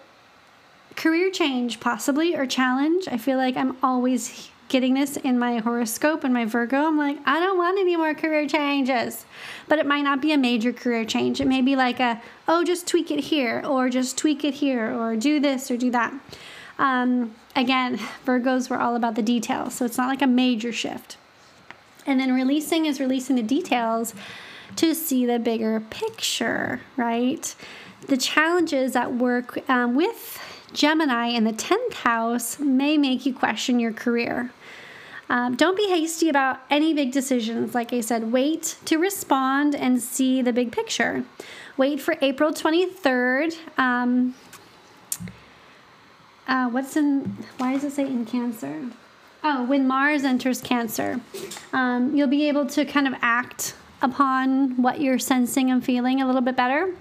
career 0.97 1.31
change, 1.31 1.81
possibly, 1.81 2.35
or 2.35 2.47
challenge. 2.47 3.09
I 3.11 3.17
feel 3.17 3.39
like 3.39 3.57
I'm 3.57 3.77
always 3.83 4.51
getting 4.69 4.95
this 4.95 5.17
in 5.19 5.39
my 5.39 5.59
horoscope 5.59 6.25
and 6.25 6.33
my 6.33 6.45
Virgo. 6.45 6.87
I'm 6.87 6.99
like, 6.99 7.19
I 7.27 7.41
don't 7.41 7.59
want 7.59 7.79
any 7.79 7.97
more 7.97 8.15
career 8.15 8.47
changes. 8.49 9.25
But 9.69 9.79
it 9.79 9.87
might 9.87 10.03
not 10.03 10.21
be 10.21 10.33
a 10.33 10.39
major 10.39 10.73
career 10.73 11.05
change. 11.05 11.41
It 11.41 11.47
may 11.47 11.61
be 11.61 11.77
like 11.77 12.01
a, 12.01 12.21
oh, 12.49 12.65
just 12.65 12.87
tweak 12.87 13.11
it 13.11 13.21
here, 13.21 13.63
or 13.67 13.89
just 13.89 14.19
tweak 14.19 14.45
it 14.45 14.55
here, 14.55 14.91
or 14.91 15.15
do 15.17 15.41
this 15.41 15.71
or 15.71 15.77
do 15.77 15.91
that. 15.91 16.13
Um, 16.79 17.35
again, 17.55 17.99
Virgos 18.27 18.71
were 18.71 18.79
all 18.79 18.97
about 18.97 19.15
the 19.15 19.23
details, 19.23 19.75
so 19.75 19.85
it's 19.85 19.99
not 19.99 20.09
like 20.09 20.23
a 20.23 20.27
major 20.27 20.73
shift. 20.73 21.17
And 22.07 22.19
then 22.19 22.33
releasing 22.33 22.87
is 22.87 23.01
releasing 23.01 23.37
the 23.37 23.43
details 23.43 24.15
to 24.77 24.95
see 24.95 25.27
the 25.27 25.38
bigger 25.38 25.81
picture, 25.81 26.81
right? 26.97 27.55
The 28.09 28.17
challenges 28.17 28.97
at 28.97 29.15
work 29.15 29.59
um, 29.69 29.95
with 29.95 30.41
Gemini 30.73 31.29
in 31.29 31.45
the 31.45 31.53
10th 31.53 31.95
house 31.95 32.59
may 32.59 32.97
make 32.97 33.27
you 33.27 33.35
question 33.35 33.79
your 33.79 33.93
career. 33.93 34.51
Um, 35.29 35.55
don't 35.55 35.77
be 35.77 35.88
hasty 35.88 36.29
about 36.29 36.61
any 36.69 36.93
big 36.93 37.12
decisions. 37.12 37.75
Like 37.75 37.93
I 37.93 38.01
said, 38.01 38.33
wait 38.33 38.77
to 38.87 38.99
respond 38.99 39.75
and 39.75 40.03
see 40.03 40.43
the 40.43 40.53
big 40.53 40.73
picture. 40.73 41.25
Wait 41.77 42.01
for 42.01 42.17
April 42.21 42.53
23rd. 42.53 43.57
Um, 43.79 44.35
uh, 46.53 46.69
what's 46.69 46.97
in, 46.99 47.35
why 47.57 47.73
does 47.73 47.83
it 47.83 47.93
say 47.93 48.07
in 48.07 48.27
Cancer? 48.27 48.85
Oh, 49.43 49.65
when 49.65 49.87
Mars 49.87 50.23
enters 50.23 50.61
Cancer, 50.61 51.19
um, 51.73 52.15
you'll 52.15 52.29
be 52.29 52.47
able 52.47 52.67
to 52.67 52.85
kind 52.85 53.09
of 53.09 53.15
act 53.23 53.75
upon 54.03 54.77
what 54.81 55.01
you're 55.01 55.19
sensing 55.19 55.71
and 55.71 55.83
feeling 55.83 56.21
a 56.21 56.27
little 56.27 56.43
bit 56.43 56.55
better. 56.55 56.95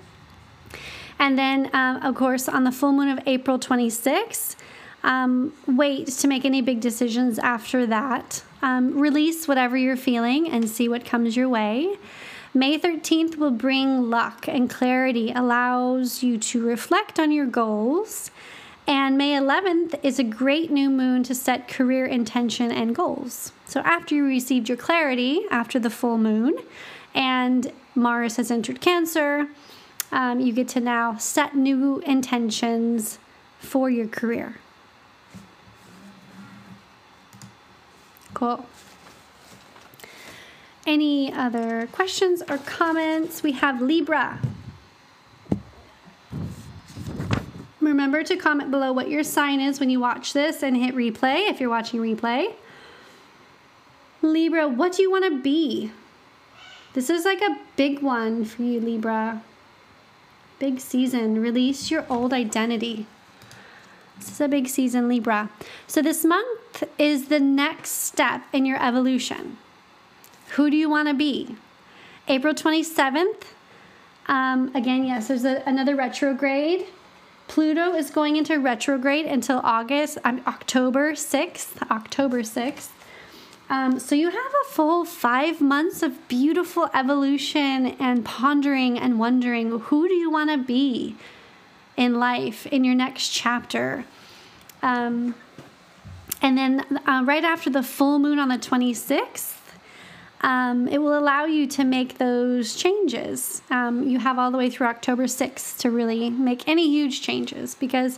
And 1.20 1.38
then, 1.38 1.70
um, 1.74 1.98
of 1.98 2.16
course, 2.16 2.48
on 2.48 2.64
the 2.64 2.72
full 2.72 2.94
moon 2.94 3.10
of 3.10 3.20
April 3.26 3.60
26th, 3.60 4.56
um, 5.04 5.54
wait 5.68 6.08
to 6.08 6.28
make 6.30 6.46
any 6.46 6.62
big 6.62 6.80
decisions 6.80 7.38
after 7.38 7.86
that. 7.88 8.44
Um, 8.62 8.98
release 8.98 9.50
whatever 9.50 9.76
you're 9.76 9.98
feeling 9.98 10.50
and 10.50 10.70
see 10.70 10.88
what 10.88 11.04
comes 11.04 11.36
your 11.36 11.50
way. 11.50 11.98
May 12.54 12.80
13th 12.80 13.36
will 13.36 13.52
bring 13.52 14.10
luck 14.10 14.48
and 14.48 14.70
clarity, 14.70 15.32
allows 15.32 16.24
you 16.24 16.38
to 16.38 16.66
reflect 16.66 17.20
on 17.20 17.32
your 17.34 17.46
goals 17.46 18.32
and 18.92 19.18
May 19.18 19.32
11th 19.40 19.98
is 20.04 20.20
a 20.20 20.24
great 20.24 20.70
new 20.70 20.90
moon 20.90 21.24
to 21.24 21.34
set 21.34 21.70
career 21.70 22.06
intention 22.06 22.74
and 22.74 22.94
goals. 22.94 23.54
So, 23.66 23.80
after 23.86 24.14
you 24.16 24.26
received 24.26 24.68
your 24.68 24.78
clarity 24.78 25.44
after 25.50 25.80
the 25.80 25.90
full 25.90 26.18
moon 26.18 26.58
and 27.16 27.72
Mars 27.96 28.36
has 28.36 28.52
entered 28.52 28.82
Cancer, 28.82 29.48
um, 30.12 30.42
you 30.42 30.52
get 30.52 30.68
to 30.70 30.82
now 30.82 31.16
set 31.16 31.56
new 31.56 32.00
intentions 32.00 33.18
for 33.60 33.90
your 33.90 34.08
career. 34.08 34.58
Cool. 38.34 38.66
Any 40.86 41.32
other 41.32 41.88
questions 41.94 42.44
or 42.50 42.58
comments? 42.58 43.42
We 43.42 43.54
have 43.54 43.82
Libra. 43.82 44.42
Remember 47.82 48.24
to 48.24 48.38
comment 48.38 48.70
below 48.70 48.94
what 48.94 49.10
your 49.10 49.24
sign 49.24 49.60
is 49.60 49.80
when 49.80 49.90
you 49.90 50.00
watch 50.00 50.34
this 50.34 50.62
and 50.62 50.78
hit 50.78 50.96
replay 50.96 51.50
if 51.50 51.60
you're 51.60 51.70
watching 51.70 52.00
replay. 52.00 52.54
Libra, 54.22 54.68
what 54.68 54.94
do 54.94 55.02
you 55.02 55.10
want 55.10 55.26
to 55.26 55.42
be? 55.42 55.92
This 56.94 57.10
is 57.10 57.26
like 57.26 57.42
a 57.42 57.58
big 57.76 58.02
one 58.02 58.46
for 58.46 58.62
you, 58.62 58.80
Libra. 58.80 59.42
Big 60.60 60.80
season. 60.80 61.42
Release 61.42 61.90
your 61.90 62.06
old 62.08 62.34
identity. 62.34 63.08
This 64.20 64.30
is 64.30 64.42
a 64.42 64.48
big 64.48 64.68
season, 64.68 65.08
Libra. 65.08 65.50
So, 65.88 66.04
this 66.04 66.24
month 66.24 66.84
is 67.00 67.30
the 67.30 67.40
next 67.40 67.90
step 67.90 68.44
in 68.54 68.68
your 68.68 68.80
evolution. 68.84 69.58
Who 70.50 70.70
do 70.70 70.78
you 70.78 70.88
want 70.88 71.08
to 71.08 71.16
be? 71.16 71.56
April 72.28 72.54
27th. 72.54 73.44
Um, 74.28 74.70
again, 74.76 75.04
yes, 75.06 75.30
there's 75.30 75.46
a, 75.46 75.64
another 75.66 75.96
retrograde 75.96 76.86
Pluto 77.52 77.94
is 77.94 78.10
going 78.10 78.38
into 78.38 78.58
retrograde 78.62 79.26
until 79.26 79.60
August, 79.62 80.18
um, 80.24 80.42
October 80.48 81.12
6th. 81.12 81.82
October 81.92 82.44
6th. 82.44 82.88
Um, 83.70 84.00
so 84.00 84.16
you 84.16 84.30
have 84.30 84.54
a 84.64 84.70
full 84.70 85.04
five 85.04 85.60
months 85.60 86.02
of 86.02 86.30
beautiful 86.30 86.90
evolution 86.94 87.88
and 88.00 88.24
pondering 88.24 88.98
and 88.98 89.20
wondering 89.20 89.80
who 89.80 90.08
do 90.08 90.14
you 90.14 90.32
want 90.32 90.50
to 90.50 90.58
be 90.60 91.18
in 91.98 92.20
life 92.20 92.66
in 92.68 92.86
your 92.86 92.96
next 92.96 93.28
chapter. 93.34 94.06
Um, 94.82 95.36
And 96.42 96.58
then 96.58 97.00
uh, 97.06 97.22
right 97.26 97.44
after 97.44 97.70
the 97.70 97.84
full 97.84 98.18
moon 98.18 98.40
on 98.40 98.48
the 98.48 98.58
26th, 98.58 99.58
um, 100.42 100.88
it 100.88 100.98
will 100.98 101.18
allow 101.18 101.46
you 101.46 101.68
to 101.68 101.84
make 101.84 102.18
those 102.18 102.76
changes. 102.76 103.62
Um, 103.70 104.08
you 104.08 104.20
have 104.20 104.40
all 104.40 104.52
the 104.52 104.58
way 104.58 104.70
through 104.70 104.88
October 104.88 105.26
6th 105.26 105.78
to 105.80 105.92
really 105.92 106.30
make 106.30 106.68
any 106.68 106.90
huge 106.90 107.22
changes 107.22 107.76
because 107.76 108.18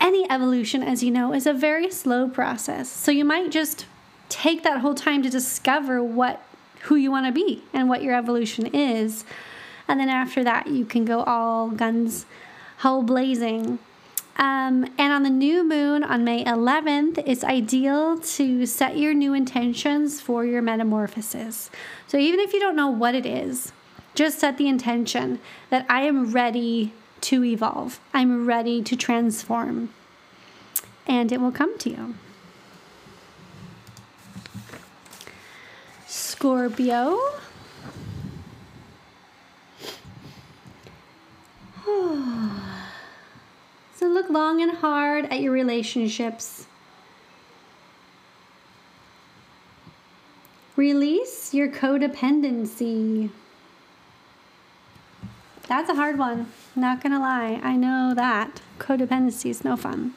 any 0.00 0.28
evolution, 0.30 0.82
as 0.82 1.02
you 1.02 1.10
know, 1.10 1.34
is 1.34 1.46
a 1.46 1.52
very 1.52 1.90
slow 1.90 2.28
process. 2.28 2.88
So 2.88 3.10
you 3.10 3.24
might 3.24 3.50
just 3.50 3.86
take 4.28 4.62
that 4.62 4.78
whole 4.78 4.94
time 4.94 5.22
to 5.22 5.30
discover 5.30 6.02
what 6.02 6.42
who 6.82 6.96
you 6.96 7.10
want 7.10 7.26
to 7.26 7.32
be 7.32 7.62
and 7.72 7.88
what 7.88 8.02
your 8.02 8.14
evolution 8.14 8.66
is. 8.66 9.24
And 9.88 9.98
then 9.98 10.08
after 10.08 10.44
that, 10.44 10.66
you 10.66 10.84
can 10.84 11.04
go 11.04 11.22
all 11.22 11.70
guns, 11.70 12.26
hole 12.78 13.02
blazing. 13.02 13.78
Um, 14.36 14.84
and 14.98 15.12
on 15.12 15.22
the 15.22 15.30
new 15.30 15.62
moon 15.66 16.02
on 16.02 16.24
May 16.24 16.44
11th, 16.44 17.22
it's 17.24 17.44
ideal 17.44 18.18
to 18.18 18.66
set 18.66 18.96
your 18.96 19.14
new 19.14 19.32
intentions 19.32 20.20
for 20.20 20.44
your 20.44 20.60
metamorphosis. 20.60 21.70
So 22.08 22.18
even 22.18 22.40
if 22.40 22.52
you 22.52 22.58
don't 22.58 22.74
know 22.74 22.88
what 22.88 23.14
it 23.14 23.26
is, 23.26 23.72
just 24.14 24.40
set 24.40 24.58
the 24.58 24.66
intention 24.68 25.38
that 25.70 25.86
I 25.88 26.02
am 26.02 26.32
ready 26.32 26.92
to 27.22 27.44
evolve, 27.44 28.00
I'm 28.12 28.46
ready 28.46 28.82
to 28.82 28.96
transform, 28.96 29.90
and 31.06 31.30
it 31.32 31.40
will 31.40 31.52
come 31.52 31.78
to 31.78 31.90
you. 31.90 32.14
Scorpio. 36.06 37.18
so 44.04 44.10
look 44.10 44.28
long 44.28 44.60
and 44.60 44.70
hard 44.70 45.24
at 45.26 45.40
your 45.40 45.50
relationships. 45.50 46.66
Release 50.76 51.54
your 51.54 51.68
codependency. 51.68 53.30
That's 55.68 55.88
a 55.88 55.94
hard 55.94 56.18
one. 56.18 56.52
Not 56.76 57.02
gonna 57.02 57.18
lie. 57.18 57.58
I 57.62 57.76
know 57.76 58.12
that. 58.14 58.60
Codependency 58.78 59.48
is 59.48 59.64
no 59.64 59.74
fun. 59.74 60.12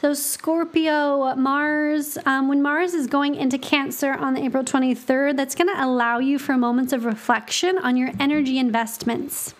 So, 0.00 0.14
Scorpio, 0.14 1.34
Mars, 1.34 2.18
um, 2.24 2.46
when 2.46 2.62
Mars 2.62 2.94
is 2.94 3.08
going 3.08 3.34
into 3.34 3.58
Cancer 3.58 4.12
on 4.12 4.36
April 4.36 4.62
23rd, 4.62 5.36
that's 5.36 5.56
to 5.56 5.84
allow 5.84 6.20
you 6.20 6.38
for 6.38 6.56
moments 6.56 6.92
of 6.92 7.04
reflection 7.04 7.78
on 7.78 7.96
your 7.96 8.12
energy 8.20 8.58
investments. 8.58 9.54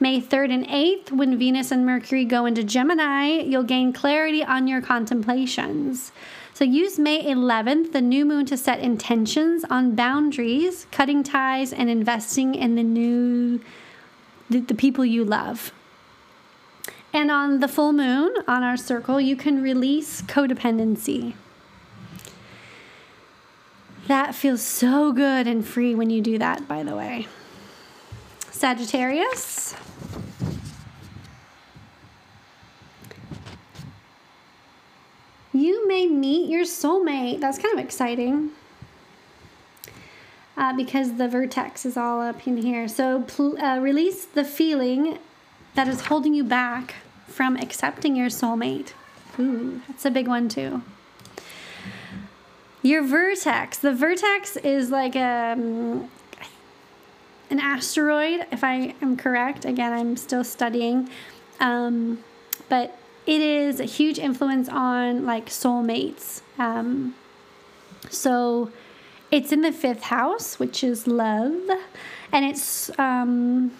May 0.00 0.20
3rd 0.20 0.52
and 0.52 0.66
8th, 0.68 1.10
when 1.10 1.36
Venus 1.36 1.72
and 1.72 1.84
Mercury 1.84 2.24
go 2.24 2.46
into 2.46 2.62
Gemini, 2.62 3.40
you'll 3.40 3.64
gain 3.64 3.92
clarity 3.92 4.44
on 4.44 4.68
your 4.68 4.80
contemplations. 4.80 6.12
So 6.54 6.64
use 6.64 7.00
May 7.00 7.24
11th, 7.24 7.92
the 7.92 8.00
new 8.00 8.24
moon, 8.24 8.46
to 8.46 8.56
set 8.56 8.78
intentions 8.78 9.64
on 9.68 9.96
boundaries, 9.96 10.86
cutting 10.92 11.24
ties, 11.24 11.72
and 11.72 11.90
investing 11.90 12.54
in 12.54 12.76
the 12.76 12.84
new, 12.84 13.60
the, 14.48 14.60
the 14.60 14.74
people 14.74 15.04
you 15.04 15.24
love. 15.24 15.72
And 17.12 17.30
on 17.30 17.58
the 17.58 17.68
full 17.68 17.92
moon, 17.92 18.32
on 18.46 18.62
our 18.62 18.76
circle, 18.76 19.20
you 19.20 19.34
can 19.34 19.62
release 19.62 20.22
codependency. 20.22 21.34
That 24.06 24.34
feels 24.34 24.62
so 24.62 25.12
good 25.12 25.46
and 25.48 25.66
free 25.66 25.94
when 25.94 26.08
you 26.08 26.20
do 26.20 26.38
that, 26.38 26.68
by 26.68 26.82
the 26.84 26.94
way. 26.94 27.26
Sagittarius. 28.50 29.74
You 35.58 35.88
may 35.88 36.06
meet 36.06 36.48
your 36.48 36.64
soulmate. 36.64 37.40
That's 37.40 37.58
kind 37.58 37.76
of 37.76 37.84
exciting. 37.84 38.50
Uh, 40.56 40.72
because 40.72 41.16
the 41.16 41.28
vertex 41.28 41.84
is 41.84 41.96
all 41.96 42.20
up 42.20 42.46
in 42.46 42.58
here. 42.58 42.86
So 42.86 43.24
uh, 43.60 43.78
release 43.80 44.24
the 44.24 44.44
feeling 44.44 45.18
that 45.74 45.88
is 45.88 46.06
holding 46.06 46.32
you 46.32 46.44
back 46.44 46.94
from 47.26 47.56
accepting 47.56 48.14
your 48.14 48.28
soulmate. 48.28 48.92
Ooh, 49.38 49.80
that's 49.88 50.04
a 50.04 50.10
big 50.10 50.28
one 50.28 50.48
too. 50.48 50.82
Your 52.82 53.02
vertex. 53.02 53.78
The 53.78 53.92
vertex 53.92 54.56
is 54.56 54.90
like 54.90 55.16
a, 55.16 55.54
um, 55.56 56.08
an 57.50 57.58
asteroid, 57.58 58.46
if 58.52 58.62
I 58.62 58.94
am 59.02 59.16
correct. 59.16 59.64
Again, 59.64 59.92
I'm 59.92 60.16
still 60.16 60.44
studying. 60.44 61.08
Um, 61.58 62.22
but 62.68 62.96
it 63.28 63.42
is 63.42 63.78
a 63.78 63.84
huge 63.84 64.18
influence 64.18 64.70
on 64.70 65.26
like 65.26 65.50
soulmates. 65.50 66.40
Um, 66.58 67.14
so 68.08 68.72
it's 69.30 69.52
in 69.52 69.60
the 69.60 69.70
fifth 69.70 70.04
house, 70.04 70.58
which 70.58 70.82
is 70.82 71.06
love. 71.06 71.60
And 72.32 72.46
it's 72.46 72.90
um, 72.98 73.72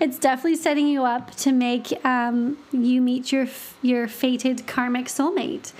it's 0.00 0.18
definitely 0.18 0.56
setting 0.56 0.88
you 0.88 1.04
up 1.04 1.34
to 1.36 1.52
make 1.52 2.02
um, 2.06 2.56
you 2.72 3.02
meet 3.02 3.30
your 3.30 3.46
your 3.82 4.08
fated 4.08 4.66
karmic 4.66 5.06
soulmate. 5.06 5.72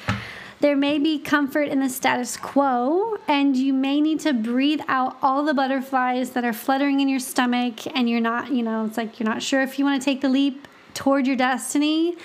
There 0.63 0.77
may 0.77 1.01
be 1.01 1.19
comfort 1.19 1.71
in 1.71 1.81
the 1.81 1.89
status 1.89 2.37
quo, 2.37 3.19
and 3.27 3.57
you 3.57 3.73
may 3.73 4.01
need 4.01 4.21
to 4.21 4.33
breathe 4.33 4.81
out 4.87 5.17
all 5.21 5.45
the 5.45 5.53
butterflies 5.53 6.31
that 6.31 6.45
are 6.45 6.53
fluttering 6.53 7.01
in 7.01 7.09
your 7.09 7.19
stomach, 7.19 7.85
and 7.97 8.09
you're 8.09 8.21
not, 8.21 8.53
you 8.53 8.63
know, 8.63 8.85
it's 8.85 8.97
like 8.97 9.19
you're 9.19 9.29
not 9.29 9.43
sure 9.43 9.61
if 9.63 9.77
you 9.77 9.85
want 9.85 10.01
to 10.01 10.05
take 10.05 10.21
the 10.21 10.29
leap 10.29 10.69
toward 10.95 11.27
your 11.27 11.35
destiny. 11.35 12.17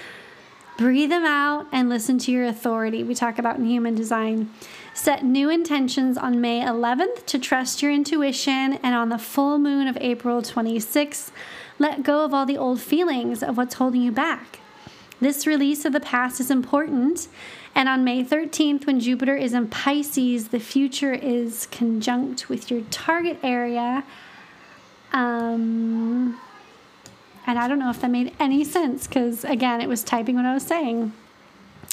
Breathe 0.78 1.10
them 1.10 1.26
out 1.26 1.65
and 1.71 1.89
listen 1.89 2.19
to 2.19 2.32
your 2.32 2.45
authority. 2.45 3.04
We 3.04 3.15
talk 3.15 3.39
about 3.39 3.58
in 3.58 3.65
human 3.65 3.95
design. 3.95 4.52
Set 4.93 5.26
new 5.26 5.50
intentions 5.50 6.15
on 6.15 6.39
May 6.39 6.62
11th 6.62 7.26
to 7.26 7.39
trust 7.39 7.82
your 7.82 7.91
intuition, 7.91 8.73
and 8.84 8.93
on 8.93 9.10
the 9.10 9.17
full 9.17 9.58
moon 9.58 9.88
of 9.88 9.97
April 10.00 10.43
26th, 10.43 11.32
let 11.80 12.04
go 12.04 12.23
of 12.23 12.36
all 12.36 12.45
the 12.45 12.56
old 12.56 12.82
feelings 12.82 13.41
of 13.41 13.58
what's 13.58 13.73
holding 13.73 14.04
you 14.04 14.12
back. 14.12 14.60
This 15.19 15.47
release 15.47 15.84
of 15.84 15.93
the 15.93 16.00
past 16.00 16.39
is 16.39 16.52
important. 16.52 17.28
And 17.78 17.88
on 17.88 18.04
May 18.04 18.24
13th, 18.24 18.88
when 18.88 19.00
Jupiter 19.00 19.36
is 19.36 19.54
in 19.54 19.68
Pisces, 19.68 20.48
the 20.48 20.60
future 20.60 21.13
is 21.13 21.68
conjunct 21.68 22.50
with 22.50 22.72
your 22.72 22.82
target 22.90 23.38
area. 23.44 24.04
Um, 25.13 26.40
and 27.46 27.60
I 27.60 27.68
don't 27.68 27.78
know 27.78 27.92
if 27.92 28.02
that 28.02 28.10
made 28.10 28.34
any 28.40 28.63
sense 28.63 29.06
because, 29.06 29.44
again, 29.46 29.80
it 29.80 29.88
was 29.88 30.04
typing 30.04 30.36
what 30.36 30.46
I 30.46 30.56
was 30.56 30.63
saying. 30.63 31.13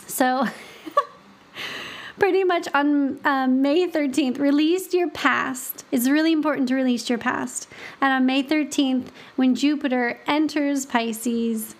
So. 0.07 0.49
pretty 2.18 2.44
much 2.44 2.66
on 2.73 3.20
um, 3.27 3.61
May 3.61 3.87
13th, 3.87 4.38
release 4.38 4.94
your 4.94 5.11
past. 5.11 5.85
It's 5.92 6.09
really 6.09 6.33
important 6.33 6.68
to 6.68 6.75
release 6.77 7.11
your 7.11 7.18
past. 7.18 7.68
And 8.01 8.11
on 8.11 8.25
May 8.25 8.42
13th, 8.42 9.09
when 9.37 9.55
Jupiter 9.55 10.18
enters 10.27 10.87
Pisces, 10.87 11.75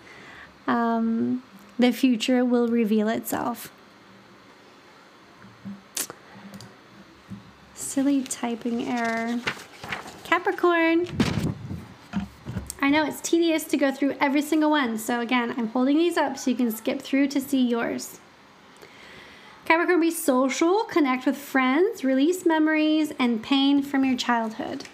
um, 0.67 1.43
the 1.79 1.93
future 1.93 2.45
will 2.45 2.69
reveal 2.69 3.09
itself. 3.09 3.71
Silly 7.94 8.24
typing 8.24 8.88
error. 8.88 9.38
Capricorn. 10.24 11.07
I 12.83 12.90
know 12.90 13.07
it's 13.07 13.20
tedious 13.20 13.62
to 13.66 13.76
go 13.76 13.92
through 13.92 14.16
every 14.20 14.42
single 14.42 14.68
one. 14.68 14.98
So 14.98 15.20
again, 15.20 15.54
I'm 15.57 15.68
holding 15.68 15.98
these 15.98 16.16
up 16.16 16.37
so 16.37 16.50
you 16.50 16.57
can 16.57 16.72
skip 16.72 17.00
through 17.00 17.28
to 17.28 17.40
see 17.40 17.64
yours. 17.64 18.18
Capricorn, 19.64 20.00
be 20.00 20.11
social, 20.11 20.83
connect 20.90 21.24
with 21.24 21.37
friends, 21.37 22.02
release 22.02 22.44
memories 22.44 23.12
and 23.20 23.44
pain 23.44 23.80
from 23.80 24.04
your 24.04 24.16
childhood. 24.16 24.87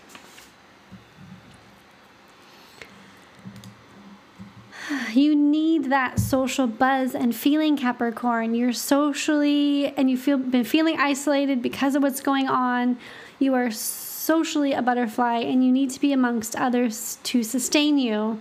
You 5.14 5.34
need 5.34 5.84
that 5.90 6.18
social 6.18 6.66
buzz 6.66 7.14
and 7.14 7.34
feeling, 7.34 7.76
Capricorn. 7.76 8.54
You're 8.54 8.72
socially 8.72 9.88
and 9.96 10.10
you 10.10 10.16
feel 10.16 10.38
been 10.38 10.64
feeling 10.64 10.96
isolated 10.98 11.62
because 11.62 11.94
of 11.94 12.02
what's 12.02 12.20
going 12.20 12.48
on. 12.48 12.98
You 13.38 13.54
are 13.54 13.70
socially 13.70 14.72
a 14.72 14.82
butterfly 14.82 15.38
and 15.38 15.64
you 15.64 15.72
need 15.72 15.90
to 15.90 16.00
be 16.00 16.12
amongst 16.12 16.54
others 16.56 17.18
to 17.24 17.42
sustain 17.42 17.98
you 17.98 18.40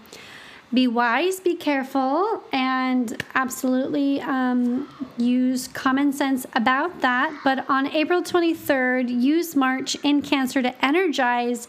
be 0.71 0.87
wise, 0.87 1.39
be 1.39 1.55
careful, 1.55 2.43
and 2.51 3.23
absolutely 3.33 4.21
um, 4.21 4.87
use 5.17 5.67
common 5.67 6.13
sense 6.13 6.45
about 6.53 7.01
that. 7.01 7.35
But 7.43 7.67
on 7.69 7.87
April 7.87 8.21
23rd, 8.21 9.09
use 9.09 9.55
Mars 9.55 9.95
in 10.03 10.21
Cancer 10.21 10.61
to 10.61 10.85
energize 10.85 11.67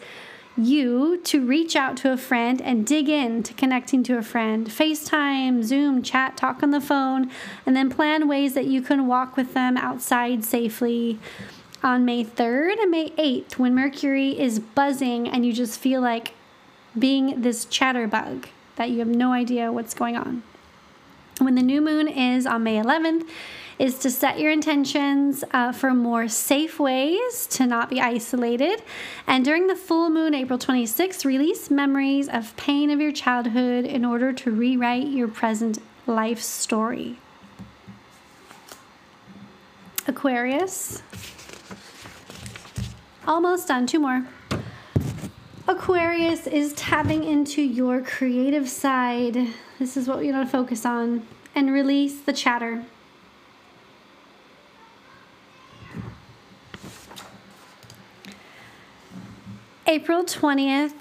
you 0.57 1.19
to 1.25 1.45
reach 1.45 1.77
out 1.77 1.97
to 1.99 2.13
a 2.13 2.17
friend 2.17 2.61
and 2.61 2.87
dig 2.87 3.09
in 3.09 3.43
to 3.45 3.55
connecting 3.55 4.03
to 4.05 4.19
a 4.19 4.23
friend. 4.23 4.67
FaceTime, 4.67 5.63
Zoom, 5.63 6.03
chat, 6.03 6.37
talk 6.37 6.63
on 6.63 6.71
the 6.71 6.81
phone, 6.81 7.31
and 7.65 7.77
then 7.77 7.91
plan 7.91 8.29
ways 8.29 8.55
that 8.55 8.67
you 8.67 8.83
can 8.83 9.07
walk 9.07 9.37
with 9.37 9.55
them 9.55 9.77
outside 9.77 10.45
safely 10.45 11.19
on 11.83 12.05
May 12.05 12.25
3rd 12.25 12.83
and 12.83 12.91
May 12.91 13.11
8th 13.11 13.59
when 13.59 13.75
Mercury 13.75 14.39
is 14.39 14.59
buzzing 14.59 15.29
and 15.29 15.47
you 15.47 15.53
just 15.53 15.81
feel 15.81 16.01
like 16.01 16.35
being 16.99 17.41
this 17.41 17.65
chatterbug 17.67 18.47
that 18.77 18.91
you 18.91 18.99
have 18.99 19.09
no 19.09 19.33
idea 19.33 19.73
what's 19.73 19.95
going 19.95 20.17
on. 20.17 20.43
When 21.39 21.55
the 21.55 21.63
new 21.63 21.81
moon 21.81 22.07
is 22.07 22.47
on 22.47 22.63
May 22.65 22.77
11th, 22.77 23.27
is 23.81 23.99
to 23.99 24.11
set 24.11 24.38
your 24.38 24.53
intentions 24.53 25.43
uh, 25.53 25.73
for 25.73 25.95
more 25.95 26.29
safe 26.29 26.79
ways 26.79 27.47
to 27.47 27.66
not 27.66 27.88
be 27.88 27.99
isolated. 27.99 28.83
And 29.27 29.43
during 29.43 29.69
the 29.69 29.75
full 29.75 30.11
moon, 30.11 30.35
April 30.35 30.59
26th, 30.59 31.25
release 31.25 31.71
memories 31.71 32.29
of 32.29 32.55
pain 32.59 32.90
of 32.90 33.01
your 33.01 33.11
childhood 33.11 33.87
in 33.87 34.05
order 34.05 34.35
to 34.35 34.51
rewrite 34.51 35.07
your 35.07 35.29
present 35.29 35.79
life 36.07 36.40
story. 36.40 37.16
Aquarius. 40.07 41.03
Almost 43.27 43.69
done. 43.69 43.87
Two 43.87 44.01
more. 44.01 44.27
Aquarius 45.66 46.47
is 46.47 46.75
tapping 46.75 47.25
into 47.25 47.62
your 47.62 48.03
creative 48.03 48.69
side. 48.69 49.49
This 49.79 49.97
is 49.97 50.07
what 50.07 50.19
we 50.19 50.31
want 50.31 50.47
to 50.47 50.53
focus 50.53 50.85
on 50.85 51.27
and 51.55 51.73
release 51.73 52.21
the 52.21 52.35
chatter. 52.35 52.85
April 59.90 60.22
20th, 60.22 60.92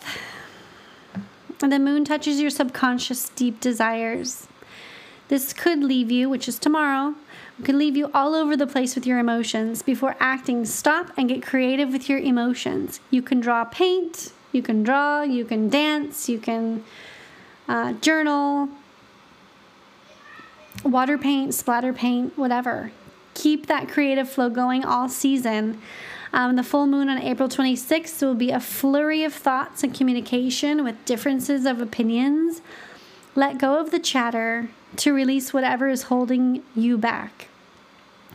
the 1.60 1.78
moon 1.78 2.04
touches 2.04 2.42
your 2.42 2.50
subconscious 2.50 3.30
deep 3.30 3.60
desires. 3.60 4.48
This 5.28 5.54
could 5.54 5.84
leave 5.84 6.10
you, 6.10 6.28
which 6.28 6.48
is 6.48 6.58
tomorrow, 6.58 7.14
could 7.64 7.76
leave 7.76 7.96
you 7.96 8.10
all 8.16 8.34
over 8.34 8.58
the 8.58 8.66
place 8.66 8.96
with 8.96 9.06
your 9.06 9.20
emotions. 9.20 9.84
Before 9.84 10.16
acting, 10.20 10.66
stop 10.66 11.12
and 11.16 11.30
get 11.30 11.44
creative 11.44 11.92
with 11.92 12.10
your 12.10 12.18
emotions. 12.18 13.00
You 13.12 13.22
can 13.22 13.40
draw 13.40 13.64
paint, 13.64 14.34
you 14.52 14.64
can 14.64 14.82
draw, 14.82 15.22
you 15.22 15.46
can 15.46 15.70
dance, 15.70 16.28
you 16.28 16.40
can 16.40 16.84
uh, 17.68 17.94
journal, 17.94 18.70
water 20.84 21.20
paint, 21.20 21.54
splatter 21.54 21.94
paint, 21.94 22.36
whatever. 22.40 22.92
Keep 23.36 23.68
that 23.68 23.88
creative 23.88 24.28
flow 24.28 24.50
going 24.50 24.84
all 24.84 25.08
season. 25.08 25.80
Um, 26.32 26.56
the 26.56 26.64
full 26.64 26.86
moon 26.86 27.10
on 27.10 27.18
April 27.18 27.50
26th 27.50 28.22
will 28.22 28.36
be 28.36 28.52
a 28.52 28.60
flurry 28.60 29.24
of 29.24 29.34
thoughts 29.34 29.84
and 29.84 29.94
communication 29.94 30.84
with 30.84 31.04
differences 31.06 31.66
of 31.66 31.82
opinions. 31.82 32.62
Let 33.36 33.58
go 33.58 33.80
of 33.80 33.92
the 33.92 34.00
chatter 34.00 34.70
to 34.98 35.14
release 35.14 35.54
whatever 35.54 35.90
is 35.90 36.04
holding 36.04 36.64
you 36.76 36.98
back. 36.98 37.48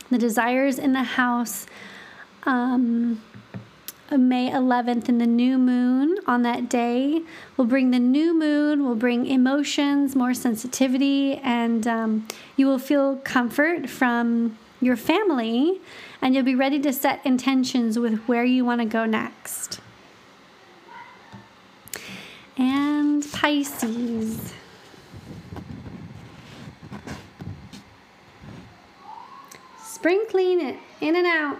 The 0.09 0.17
desires 0.17 0.77
in 0.77 0.93
the 0.93 1.03
house, 1.03 1.67
um, 2.43 3.21
May 4.11 4.51
11th, 4.51 5.09
and 5.09 5.19
the 5.19 5.25
new 5.25 5.57
moon 5.57 6.17
on 6.27 6.43
that 6.43 6.69
day 6.69 7.21
will 7.57 7.65
bring 7.65 7.91
the 7.91 7.99
new 7.99 8.37
moon, 8.37 8.83
will 8.85 8.95
bring 8.95 9.25
emotions, 9.25 10.15
more 10.15 10.33
sensitivity, 10.33 11.35
and 11.37 11.87
um, 11.87 12.27
you 12.55 12.67
will 12.67 12.79
feel 12.79 13.17
comfort 13.17 13.89
from 13.89 14.57
your 14.79 14.95
family 14.95 15.81
and 16.21 16.33
you'll 16.33 16.43
be 16.43 16.55
ready 16.55 16.79
to 16.79 16.93
set 16.93 17.25
intentions 17.25 17.99
with 17.99 18.19
where 18.27 18.43
you 18.43 18.65
want 18.65 18.81
to 18.81 18.85
go 18.85 19.05
next. 19.05 19.79
And 22.57 23.25
Pisces. 23.31 24.53
Spring 29.83 30.25
clean 30.29 30.61
it 30.61 30.77
in 31.01 31.15
and 31.15 31.25
out. 31.25 31.57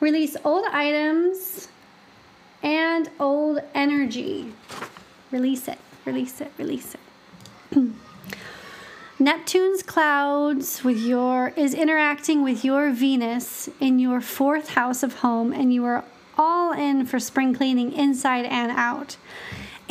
Release 0.00 0.36
old 0.44 0.64
items 0.66 1.68
and 2.62 3.10
old 3.18 3.60
energy. 3.74 4.52
Release 5.30 5.68
it, 5.68 5.78
release 6.04 6.40
it, 6.40 6.52
release 6.58 6.94
it. 6.94 7.88
Neptune's 9.20 9.82
clouds 9.82 10.82
with 10.82 10.96
your 10.96 11.52
is 11.54 11.74
interacting 11.74 12.42
with 12.42 12.64
your 12.64 12.90
Venus 12.90 13.68
in 13.78 13.98
your 13.98 14.22
fourth 14.22 14.70
house 14.70 15.02
of 15.02 15.16
home, 15.16 15.52
and 15.52 15.74
you 15.74 15.84
are 15.84 16.04
all 16.38 16.72
in 16.72 17.04
for 17.04 17.20
spring 17.20 17.52
cleaning 17.52 17.92
inside 17.92 18.46
and 18.46 18.72
out. 18.72 19.18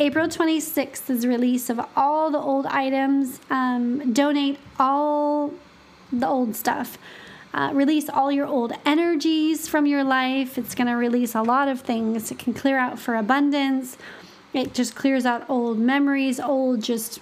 April 0.00 0.26
26th 0.26 1.08
is 1.08 1.28
release 1.28 1.70
of 1.70 1.80
all 1.94 2.32
the 2.32 2.40
old 2.40 2.66
items. 2.66 3.38
Um, 3.50 4.12
donate 4.12 4.58
all 4.80 5.54
the 6.12 6.26
old 6.26 6.56
stuff. 6.56 6.98
Uh, 7.54 7.70
release 7.72 8.08
all 8.08 8.32
your 8.32 8.46
old 8.46 8.72
energies 8.84 9.68
from 9.68 9.86
your 9.86 10.02
life. 10.02 10.58
It's 10.58 10.74
going 10.74 10.88
to 10.88 10.94
release 10.94 11.36
a 11.36 11.42
lot 11.42 11.68
of 11.68 11.82
things. 11.82 12.32
It 12.32 12.40
can 12.40 12.52
clear 12.52 12.78
out 12.78 12.98
for 12.98 13.14
abundance. 13.14 13.96
It 14.52 14.74
just 14.74 14.96
clears 14.96 15.24
out 15.24 15.48
old 15.48 15.78
memories, 15.78 16.40
old 16.40 16.82
just 16.82 17.20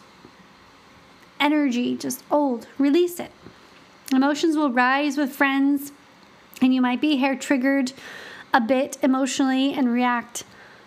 energy, 1.41 1.97
just 1.97 2.23
old. 2.31 2.67
Release 2.79 3.21
it. 3.21 3.31
Emotions 4.13 4.57
will 4.57 4.71
rise 4.71 5.17
with 5.17 5.31
friends, 5.31 5.93
and 6.63 6.75
you 6.75 6.81
might 6.81 7.01
be 7.01 7.17
hair 7.17 7.37
triggered 7.37 7.93
a 8.55 8.61
bit 8.61 8.97
emotionally 9.03 9.75
and 9.75 9.93
react 9.93 10.45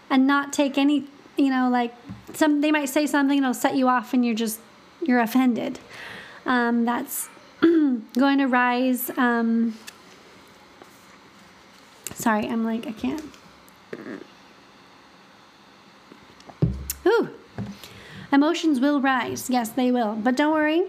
and 0.09 0.25
not 0.25 0.51
take 0.51 0.77
any, 0.77 1.05
you 1.37 1.49
know, 1.49 1.69
like 1.69 1.93
some 2.33 2.61
they 2.61 2.71
might 2.71 2.89
say 2.89 3.05
something 3.05 3.39
that'll 3.39 3.53
set 3.53 3.75
you 3.75 3.87
off 3.87 4.13
and 4.13 4.25
you're 4.25 4.35
just 4.35 4.59
you're 5.01 5.19
offended. 5.19 5.79
Um, 6.45 6.85
that's 6.85 7.29
going 7.61 8.37
to 8.39 8.47
rise. 8.47 9.11
Um, 9.17 9.77
sorry, 12.13 12.47
I'm 12.47 12.65
like 12.65 12.87
I 12.87 12.91
can't. 12.91 13.23
Ooh. 17.05 17.29
Emotions 18.31 18.79
will 18.79 19.01
rise. 19.01 19.49
Yes, 19.49 19.69
they 19.69 19.91
will. 19.91 20.15
But 20.15 20.37
don't 20.37 20.53
worry, 20.53 20.83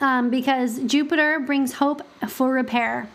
um, 0.00 0.28
because 0.30 0.80
Jupiter 0.80 1.38
brings 1.38 1.74
hope 1.74 2.02
for 2.28 2.52
repair. 2.52 3.08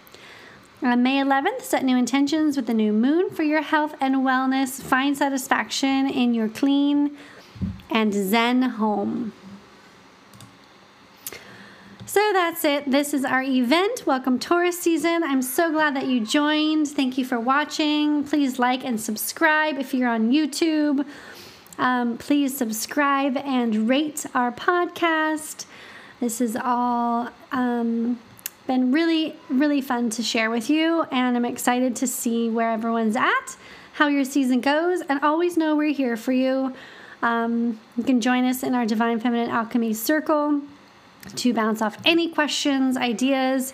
On 0.82 1.02
May 1.02 1.22
11th, 1.22 1.62
set 1.62 1.86
new 1.86 1.96
intentions 1.96 2.58
with 2.58 2.68
the 2.68 2.74
new 2.74 2.92
moon 2.92 3.30
for 3.30 3.44
your 3.44 3.62
health 3.62 3.96
and 4.02 4.16
wellness. 4.18 4.82
Find 4.82 5.18
satisfaction 5.18 6.10
in 6.10 6.34
your 6.34 6.50
clean 6.50 7.18
and 7.90 8.14
zen 8.14 8.64
home. 8.64 9.34
So 12.06 12.20
that's 12.32 12.64
it. 12.64 12.92
This 12.92 13.14
is 13.14 13.26
our 13.26 13.42
event. 13.42 14.06
Welcome 14.06 14.38
Taurus 14.40 14.80
season. 14.80 15.24
I'm 15.24 15.42
so 15.42 15.72
glad 15.72 15.96
that 15.96 16.06
you 16.06 16.20
joined. 16.24 16.88
Thank 16.90 17.18
you 17.18 17.26
for 17.26 17.40
watching. 17.40 18.24
Please 18.24 18.60
like 18.60 18.86
and 18.86 19.02
subscribe 19.02 19.80
if 19.80 19.94
you're 19.94 20.10
on 20.10 20.32
YouTube. 20.32 21.06
Um, 21.78 22.18
please 22.18 22.56
subscribe 22.56 23.38
and 23.38 23.90
rate 23.90 24.26
our 24.34 24.52
podcast. 24.52 25.66
This 26.20 26.40
has 26.40 26.56
all 26.56 27.30
um, 27.52 28.20
been 28.68 28.92
really, 28.92 29.36
really 29.50 29.82
fun 29.82 30.10
to 30.12 30.24
share 30.24 30.50
with 30.50 30.70
you, 30.70 31.04
and 31.12 31.36
I'm 31.36 31.46
excited 31.46 31.96
to 31.98 32.08
see 32.08 32.50
where 32.50 32.72
everyone's 32.72 33.16
at, 33.16 33.58
how 33.94 34.08
your 34.08 34.24
season 34.24 34.62
goes, 34.62 35.02
and 35.02 35.20
always 35.22 35.58
know 35.58 35.76
we're 35.76 35.94
here 35.94 36.16
for 36.16 36.32
you. 36.32 36.74
Um, 37.22 37.80
you 37.98 38.04
can 38.04 38.22
join 38.22 38.46
us 38.46 38.64
in 38.64 38.76
our 38.76 38.86
Divine 38.86 39.20
Feminine 39.20 39.50
Alchemy 39.50 39.94
Circle 39.94 40.62
to 41.36 41.54
bounce 41.54 41.82
off 41.82 41.98
any 42.06 42.30
questions, 42.30 42.98
ideas 42.98 43.74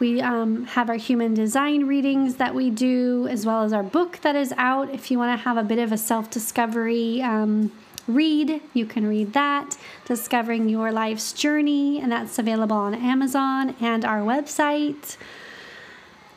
we 0.00 0.20
um, 0.22 0.64
have 0.64 0.88
our 0.88 0.96
human 0.96 1.34
design 1.34 1.84
readings 1.84 2.36
that 2.36 2.54
we 2.54 2.70
do, 2.70 3.28
as 3.28 3.44
well 3.44 3.62
as 3.62 3.72
our 3.72 3.82
book 3.82 4.18
that 4.22 4.34
is 4.34 4.52
out. 4.56 4.88
If 4.90 5.10
you 5.10 5.18
want 5.18 5.38
to 5.38 5.44
have 5.44 5.58
a 5.58 5.62
bit 5.62 5.78
of 5.78 5.92
a 5.92 5.98
self 5.98 6.30
discovery 6.30 7.20
um, 7.20 7.70
read, 8.08 8.62
you 8.72 8.86
can 8.86 9.06
read 9.06 9.34
that. 9.34 9.76
Discovering 10.06 10.70
Your 10.70 10.90
Life's 10.90 11.34
Journey, 11.34 12.00
and 12.00 12.10
that's 12.10 12.38
available 12.38 12.76
on 12.76 12.94
Amazon 12.94 13.76
and 13.78 14.04
our 14.04 14.20
website. 14.20 15.18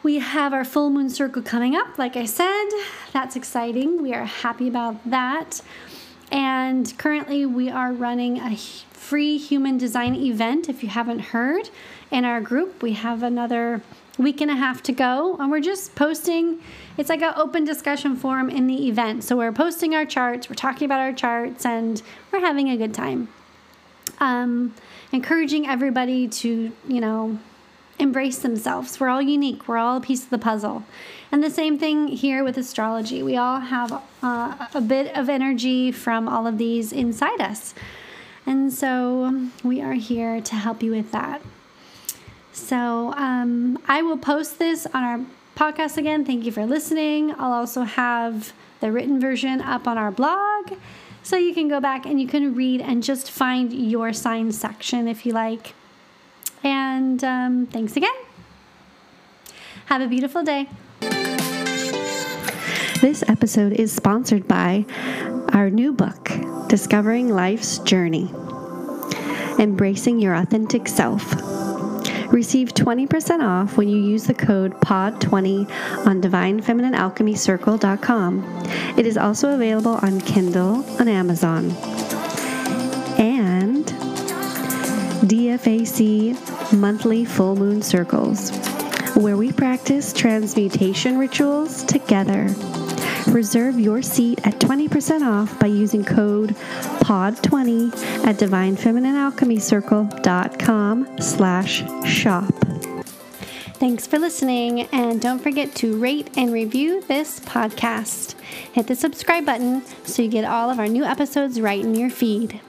We 0.04 0.19
have 0.19 0.52
our 0.52 0.65
full 0.65 0.89
moon 0.89 1.10
circle 1.10 1.41
coming 1.41 1.73
up, 1.73 1.97
like 1.97 2.17
I 2.17 2.26
said. 2.26 2.65
That's 3.13 3.38
exciting. 3.38 4.02
We 4.02 4.13
are 4.13 4.26
happy 4.26 4.67
about 4.67 5.10
that. 5.10 5.62
And 6.32 6.98
currently, 6.98 7.46
we 7.46 7.70
are 7.70 7.92
running 7.94 8.38
a 8.40 8.56
free 8.56 9.38
human 9.38 9.78
design 9.78 10.16
event 10.16 10.70
if 10.70 10.82
you 10.82 10.90
haven't 10.90 11.20
heard 11.20 11.70
in 12.10 12.26
our 12.26 12.42
group. 12.42 12.82
We 12.82 12.94
have 12.94 13.22
another 13.22 13.82
week 14.18 14.42
and 14.42 14.52
a 14.52 14.56
half 14.56 14.84
to 14.84 14.92
go, 14.92 15.36
and 15.40 15.52
we're 15.52 15.60
just 15.60 15.96
posting. 15.96 16.62
It's 16.98 17.10
like 17.10 17.22
an 17.22 17.34
open 17.36 17.64
discussion 17.66 18.16
forum 18.16 18.50
in 18.50 18.68
the 18.68 18.88
event. 18.88 19.24
So 19.24 19.36
we're 19.38 19.52
posting 19.52 19.96
our 19.96 20.06
charts, 20.06 20.50
we're 20.50 20.56
talking 20.56 20.86
about 20.86 21.00
our 21.00 21.14
charts, 21.14 21.66
and 21.66 22.02
we're 22.32 22.39
having 22.39 22.70
a 22.70 22.78
good 22.78 22.93
time. 22.93 23.30
Um, 24.20 24.74
encouraging 25.12 25.68
everybody 25.68 26.28
to, 26.28 26.72
you 26.88 27.02
know, 27.02 27.39
embrace 28.00 28.39
themselves. 28.39 29.00
We're 29.00 29.10
all 29.10 29.22
unique, 29.22 29.68
we're 29.68 29.78
all 29.78 29.97
a 29.97 30.02
piece 30.02 30.24
of 30.24 30.30
the 30.30 30.38
puzzle. 30.38 30.84
And 31.34 31.44
the 31.44 31.50
same 31.50 31.80
thing 31.80 32.10
here 32.10 32.44
with 32.44 32.60
astrology. 32.60 33.24
We 33.24 33.38
all 33.38 33.60
have 33.60 34.04
uh, 34.22 34.68
a 34.76 34.80
bit 34.80 35.18
of 35.18 35.30
energy 35.30 35.92
from 35.92 36.30
all 36.30 36.46
of 36.46 36.60
these 36.60 36.94
inside 36.94 37.42
us. 37.42 37.74
And 38.46 38.72
so 38.72 39.50
we 39.64 39.82
are 39.82 39.94
here 39.94 40.42
to 40.42 40.56
help 40.56 40.84
you 40.84 40.92
with 40.92 41.12
that. 41.12 41.42
So 42.52 43.14
um, 43.14 43.80
I 43.88 44.04
will 44.04 44.20
post 44.20 44.60
this 44.60 44.86
on 44.94 45.04
our 45.04 45.22
podcast 45.56 45.98
again. 45.98 46.24
Thank 46.24 46.46
you 46.46 46.52
for 46.52 46.68
listening. 46.68 47.32
I'll 47.40 47.54
also 47.54 47.82
have 47.82 48.54
the 48.80 48.92
written 48.92 49.20
version 49.20 49.60
up 49.60 49.88
on 49.88 49.98
our 49.98 50.12
blog. 50.12 50.74
So 51.24 51.36
you 51.36 51.56
can 51.56 51.68
go 51.68 51.80
back 51.80 52.06
and 52.06 52.22
you 52.22 52.28
can 52.28 52.54
read 52.54 52.80
and 52.80 53.02
just 53.02 53.32
find 53.32 53.74
your 53.74 54.14
sign 54.14 54.52
section 54.52 55.08
if 55.08 55.26
you 55.26 55.34
like. 55.34 55.74
And 56.64 57.24
um, 57.24 57.66
thanks 57.66 57.98
again. 57.98 58.14
Have 59.88 60.02
a 60.02 60.08
beautiful 60.08 60.44
day. 60.44 60.70
This 63.01 63.24
episode 63.28 63.74
is 63.74 63.91
sponsored 63.91 64.47
by 64.47 64.86
our 65.49 65.70
new 65.70 65.93
book, 65.93 66.32
Discovering 66.68 67.30
Life's 67.30 67.80
Journey 67.80 68.32
Embracing 69.60 70.20
Your 70.20 70.36
Authentic 70.36 70.88
Self. 70.88 71.24
Receive 72.32 72.74
20% 72.74 73.43
off 73.43 73.78
when 73.78 73.88
you 73.88 74.01
use 74.01 74.24
the 74.24 74.34
code 74.34 74.74
POD20 74.82 75.70
on 76.08 76.20
divinefemininealchemycircle.com. 76.22 78.64
It 78.97 79.06
is 79.06 79.18
also 79.18 79.54
available 79.54 79.99
on 80.01 80.20
Kindle 80.22 80.84
on 80.99 81.08
Amazon. 81.08 81.70
And 83.20 83.86
DFAC 85.30 86.74
monthly 86.74 87.24
full 87.24 87.56
moon 87.56 87.84
circles, 87.84 88.49
where 89.16 89.38
we 89.38 89.51
practice 89.51 90.14
transmutation 90.14 91.18
rituals 91.18 91.84
together. 91.84 92.53
Reserve 93.28 93.80
your 93.80 94.01
seat 94.01 94.39
at 94.45 94.59
20% 94.59 95.22
off 95.22 95.57
by 95.59 95.68
using 95.68 96.03
code 96.03 96.55
POD20 97.01 98.26
at 98.26 98.38
divinefemininealchemycircle.com 98.38 101.20
slash 101.20 101.84
shop. 102.05 102.53
Thanks 103.76 104.07
for 104.07 104.18
listening, 104.18 104.88
and 104.93 105.22
don't 105.22 105.39
forget 105.39 105.76
to 105.76 105.97
rate 105.97 106.30
and 106.38 106.53
review 106.53 107.01
this 107.01 107.41
podcast. 107.41 108.39
Hit 108.72 108.88
the 108.88 108.95
subscribe 108.95 109.45
button 109.45 109.84
so 110.05 110.22
you 110.22 110.30
get 110.30 110.45
all 110.45 110.70
of 110.70 110.80
our 110.80 110.88
new 110.88 111.03
episodes 111.03 111.59
right 111.59 111.84
in 111.84 111.95
your 111.95 112.09
feed. 112.09 112.61